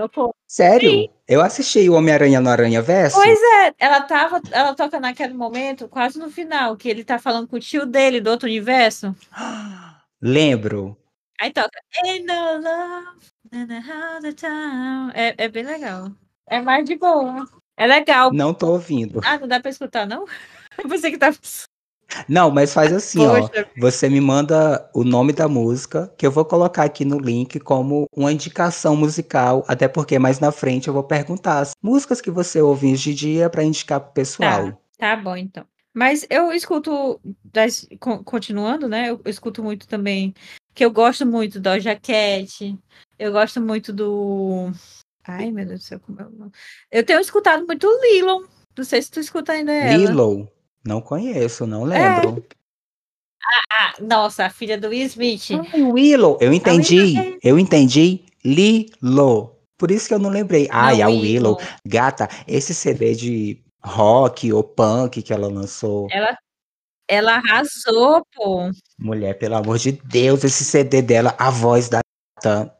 Tocou. 0.00 0.34
Sério? 0.48 0.90
Sim. 0.90 1.08
Eu 1.28 1.42
assisti 1.42 1.88
o 1.90 1.94
Homem-Aranha 1.94 2.40
no 2.40 2.48
Aranha 2.48 2.80
Verso. 2.80 3.16
Pois 3.16 3.38
é, 3.38 3.74
ela 3.78 4.00
tava, 4.00 4.40
ela 4.50 4.74
toca 4.74 4.98
naquele 4.98 5.34
momento, 5.34 5.88
quase 5.88 6.18
no 6.18 6.30
final, 6.30 6.74
que 6.74 6.88
ele 6.88 7.04
tá 7.04 7.18
falando 7.18 7.46
com 7.46 7.56
o 7.56 7.60
tio 7.60 7.84
dele 7.84 8.20
do 8.20 8.30
outro 8.30 8.48
universo. 8.48 9.14
Lembro. 10.22 10.96
Aí 11.38 11.52
toca 11.52 11.78
Ain't 12.04 12.26
no 12.26 12.60
love, 12.60 13.20
é, 15.14 15.34
é 15.44 15.48
bem 15.48 15.64
legal. 15.64 16.10
É 16.48 16.60
mais 16.60 16.84
de 16.84 16.96
boa. 16.96 17.46
É 17.76 17.86
legal. 17.86 18.32
Não 18.32 18.54
tô 18.54 18.72
ouvindo. 18.72 19.20
Ah, 19.24 19.38
não 19.38 19.46
dá 19.46 19.60
pra 19.60 19.70
escutar, 19.70 20.06
não? 20.06 20.24
Você 20.86 21.10
que 21.10 21.18
tá 21.18 21.30
não, 22.28 22.50
mas 22.50 22.72
faz 22.72 22.92
assim, 22.92 23.18
Poxa. 23.18 23.66
ó. 23.76 23.80
Você 23.80 24.08
me 24.08 24.20
manda 24.20 24.88
o 24.94 25.04
nome 25.04 25.32
da 25.32 25.48
música, 25.48 26.12
que 26.16 26.26
eu 26.26 26.30
vou 26.30 26.44
colocar 26.44 26.84
aqui 26.84 27.04
no 27.04 27.18
link 27.18 27.58
como 27.60 28.06
uma 28.14 28.32
indicação 28.32 28.96
musical, 28.96 29.64
até 29.68 29.88
porque 29.88 30.18
mais 30.18 30.40
na 30.40 30.52
frente 30.52 30.88
eu 30.88 30.94
vou 30.94 31.04
perguntar 31.04 31.58
as 31.58 31.72
músicas 31.82 32.20
que 32.20 32.30
você 32.30 32.60
ouve 32.60 32.92
hoje 32.92 33.10
em 33.10 33.14
dia 33.14 33.50
para 33.50 33.64
indicar 33.64 34.00
pro 34.00 34.12
pessoal. 34.12 34.72
Tá, 34.98 35.16
tá 35.16 35.16
bom, 35.16 35.36
então. 35.36 35.64
Mas 35.92 36.24
eu 36.30 36.52
escuto, 36.52 37.20
das, 37.44 37.88
continuando, 38.24 38.88
né? 38.88 39.10
Eu 39.10 39.20
escuto 39.26 39.62
muito 39.62 39.88
também, 39.88 40.32
que 40.72 40.84
eu 40.84 40.90
gosto 40.90 41.26
muito 41.26 41.58
do 41.58 41.70
Cat, 42.00 42.78
eu 43.18 43.32
gosto 43.32 43.60
muito 43.60 43.92
do... 43.92 44.70
Ai, 45.26 45.50
meu 45.50 45.66
Deus 45.66 45.80
do 45.80 45.84
céu, 45.84 46.00
como 46.00 46.20
é 46.20 46.24
eu... 46.24 46.52
Eu 46.90 47.04
tenho 47.04 47.20
escutado 47.20 47.66
muito 47.66 47.86
Lilo, 48.02 48.48
não 48.76 48.84
sei 48.84 49.02
se 49.02 49.10
tu 49.10 49.20
escuta 49.20 49.52
ainda 49.52 49.72
ela. 49.72 49.96
Lilo? 49.96 50.48
Não 50.84 51.00
conheço, 51.00 51.66
não 51.66 51.84
lembro. 51.84 52.44
É. 52.50 52.60
Ah, 53.42 53.62
ah, 53.72 53.94
nossa, 54.00 54.46
a 54.46 54.50
filha 54.50 54.78
do 54.78 54.88
Will 54.88 55.06
Smith. 55.06 55.50
Ai, 55.50 55.82
Willow. 55.82 56.38
Eu 56.40 56.52
entendi. 56.52 57.18
É. 57.18 57.38
Eu 57.42 57.58
entendi. 57.58 58.24
Lilo. 58.44 59.56
Por 59.76 59.90
isso 59.90 60.08
que 60.08 60.14
eu 60.14 60.18
não 60.18 60.30
lembrei. 60.30 60.68
Ai, 60.70 61.02
a 61.02 61.08
Willow. 61.08 61.56
Willow. 61.56 61.60
Gata, 61.86 62.28
esse 62.46 62.74
CD 62.74 63.14
de 63.14 63.62
rock 63.82 64.52
ou 64.52 64.62
punk 64.62 65.22
que 65.22 65.32
ela 65.32 65.48
lançou. 65.48 66.06
Ela, 66.10 66.36
ela 67.08 67.36
arrasou, 67.36 68.22
pô. 68.34 68.70
Mulher, 68.98 69.38
pelo 69.38 69.56
amor 69.56 69.78
de 69.78 69.92
Deus, 69.92 70.44
esse 70.44 70.64
CD 70.64 71.02
dela, 71.02 71.34
a 71.38 71.50
voz 71.50 71.88
da 71.88 72.00
gata 72.36 72.79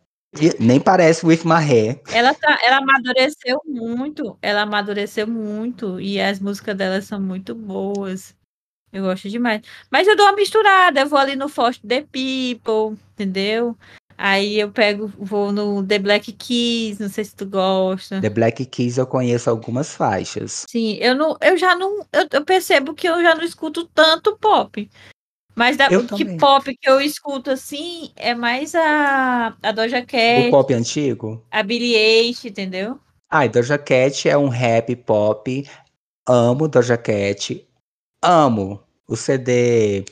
nem 0.58 0.80
parece 0.80 1.26
With 1.26 1.40
My 1.44 1.62
Hair. 1.62 2.00
Ela, 2.12 2.34
tá, 2.34 2.58
ela 2.62 2.78
amadureceu 2.78 3.60
muito. 3.66 4.38
Ela 4.40 4.62
amadureceu 4.62 5.26
muito. 5.26 6.00
E 6.00 6.20
as 6.20 6.38
músicas 6.38 6.76
dela 6.76 7.00
são 7.00 7.20
muito 7.20 7.54
boas. 7.54 8.34
Eu 8.92 9.04
gosto 9.04 9.28
demais. 9.28 9.62
Mas 9.90 10.06
eu 10.06 10.16
dou 10.16 10.26
uma 10.26 10.36
misturada. 10.36 11.00
Eu 11.00 11.08
vou 11.08 11.18
ali 11.18 11.36
no 11.36 11.48
Forte 11.48 11.80
The 11.86 12.02
People, 12.02 12.98
entendeu? 13.12 13.76
Aí 14.22 14.60
eu 14.60 14.70
pego, 14.70 15.10
vou 15.18 15.50
no 15.50 15.82
The 15.82 15.98
Black 15.98 16.32
Keys, 16.32 16.98
não 16.98 17.08
sei 17.08 17.24
se 17.24 17.34
tu 17.34 17.46
gosta. 17.46 18.20
The 18.20 18.28
Black 18.28 18.66
Keys 18.66 18.98
eu 18.98 19.06
conheço 19.06 19.48
algumas 19.48 19.94
faixas. 19.94 20.66
Sim, 20.68 20.98
eu 21.00 21.14
não, 21.14 21.38
eu 21.40 21.56
já 21.56 21.74
não, 21.74 22.00
eu, 22.12 22.26
eu 22.30 22.44
percebo 22.44 22.92
que 22.92 23.08
eu 23.08 23.22
já 23.22 23.34
não 23.34 23.42
escuto 23.42 23.88
tanto 23.94 24.36
pop. 24.36 24.90
Mas 25.60 25.76
da, 25.76 25.88
o 25.88 26.06
que 26.06 26.38
pop 26.38 26.74
que 26.74 26.88
eu 26.88 27.02
escuto 27.02 27.50
assim 27.50 28.12
é 28.16 28.34
mais 28.34 28.74
a, 28.74 29.54
a 29.62 29.72
Doja 29.72 30.00
Cat. 30.00 30.48
O 30.48 30.50
pop 30.50 30.72
antigo? 30.72 31.44
A 31.50 31.62
Billie 31.62 31.94
Eilish, 31.94 32.48
entendeu? 32.48 32.98
Ah, 33.28 33.46
Doja 33.46 33.76
Cat 33.76 34.26
é 34.26 34.38
um 34.38 34.48
rap 34.48 34.96
pop. 34.96 35.68
Amo 36.26 36.66
Doja 36.66 36.96
Cat. 36.96 37.62
Amo 38.22 38.82
o 39.06 39.14
CD. 39.14 40.06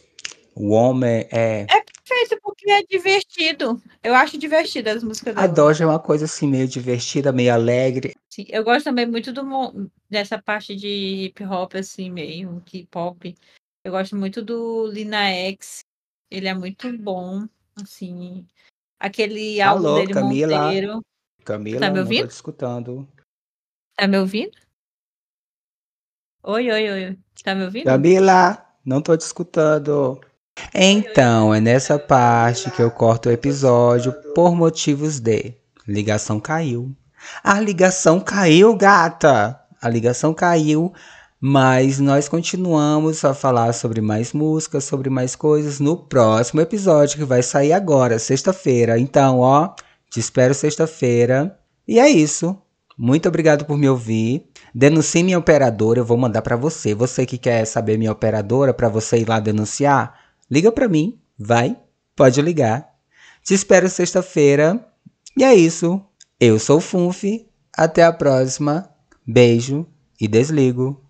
O 0.55 0.73
homem 0.73 1.27
é. 1.33 1.63
É 1.63 1.83
perfeito 1.83 2.39
porque 2.43 2.71
é 2.71 2.83
divertido. 2.83 3.81
Eu 4.05 4.15
acho 4.15 4.37
divertido 4.37 4.91
as 4.91 5.03
músicas 5.03 5.35
dela. 5.35 5.47
A 5.47 5.51
Doja 5.51 5.85
é 5.85 5.87
uma 5.87 5.99
coisa 5.99 6.27
assim 6.27 6.47
meio 6.47 6.69
divertida, 6.69 7.33
meio 7.33 7.55
alegre. 7.55 8.15
Sim, 8.29 8.45
eu 8.51 8.63
gosto 8.63 8.85
também 8.85 9.07
muito 9.07 9.33
do 9.33 9.91
dessa 10.11 10.37
parte 10.37 10.77
de 10.77 10.89
hip 10.89 11.43
hop 11.43 11.75
assim 11.75 12.11
meio 12.11 12.63
que 12.67 12.87
pop. 12.91 13.35
Eu 13.85 13.93
gosto 13.93 14.17
muito 14.17 14.43
do 14.43 14.87
Lina 14.89 15.31
X. 15.31 15.85
Ele 16.31 16.49
é 16.49 16.55
muito 16.55 16.97
bom, 16.99 17.47
assim. 17.81 18.47
Aquele 18.99 19.61
álbum 19.61 19.95
dele 19.95 20.13
Camila. 20.13 20.65
Monteiro. 20.65 21.05
Camila, 21.45 21.81
tá 21.81 21.91
me 21.91 22.01
ouvindo? 22.01 22.21
Não 22.21 22.29
tô 22.29 22.35
escutando. 22.35 23.09
Tá 23.97 24.07
me 24.07 24.19
ouvindo? 24.19 24.59
Oi, 26.43 26.71
oi, 26.71 26.91
oi. 26.91 27.19
Tá 27.43 27.55
me 27.55 27.65
ouvindo? 27.65 27.85
Camila, 27.85 28.67
não 28.85 29.01
tô 29.01 29.17
te 29.17 29.23
escutando. 29.23 30.21
Então, 30.75 31.55
é 31.55 31.61
nessa 31.61 31.99
parte 31.99 32.71
que 32.71 32.83
eu 32.83 32.91
corto 32.91 33.29
o 33.29 33.33
episódio 33.33 34.13
por 34.35 34.55
motivos 34.55 35.21
de 35.21 35.55
ligação 35.87 36.41
caiu. 36.41 36.95
A 37.43 37.61
ligação 37.61 38.21
caiu, 38.21 38.77
gata. 38.77 39.61
A 39.81 39.89
ligação 39.89 40.35
caiu 40.35 40.93
Mas 41.41 42.01
nós 42.01 42.29
continuamos 42.29 43.25
a 43.25 43.33
falar 43.33 43.73
sobre 43.73 44.01
mais 44.01 44.33
músicas, 44.33 44.85
sobre 44.85 45.09
mais 45.09 45.37
coisas 45.37 45.79
no 45.79 45.97
próximo 45.97 46.61
episódio 46.61 47.19
que 47.19 47.25
vai 47.25 47.45
sair 47.45 47.73
agora, 47.73 48.19
sexta-feira. 48.19 48.99
Então, 48.99 49.39
ó, 49.39 49.73
te 50.11 50.19
espero 50.19 50.53
sexta-feira. 50.53 51.57
E 51.87 52.01
é 52.01 52.09
isso. 52.09 52.61
Muito 52.97 53.29
obrigado 53.29 53.65
por 53.65 53.79
me 53.79 53.89
ouvir. 53.89 54.49
Denuncie 54.75 55.23
minha 55.23 55.39
operadora, 55.39 56.01
eu 56.01 56.05
vou 56.05 56.19
mandar 56.19 56.43
para 56.43 56.57
você. 56.57 56.93
Você 56.93 57.25
que 57.25 57.39
quer 57.39 57.65
saber 57.65 57.97
minha 57.97 58.11
operadora 58.11 58.75
para 58.75 58.89
você 58.89 59.19
ir 59.19 59.29
lá 59.29 59.39
denunciar, 59.39 60.19
liga 60.51 60.73
para 60.73 60.89
mim, 60.89 61.21
vai, 61.39 61.77
pode 62.17 62.43
ligar. 62.43 62.89
Te 63.45 63.55
espero 63.55 63.89
sexta-feira. 63.89 64.85
E 65.37 65.45
é 65.45 65.55
isso. 65.55 66.03
Eu 66.41 66.59
sou 66.59 66.79
o 66.79 66.81
Funf. 66.81 67.23
Até 67.73 68.03
a 68.03 68.13
próxima. 68.13 68.91
Beijo 69.25 69.87
e 70.21 70.27
desligo. 70.27 71.08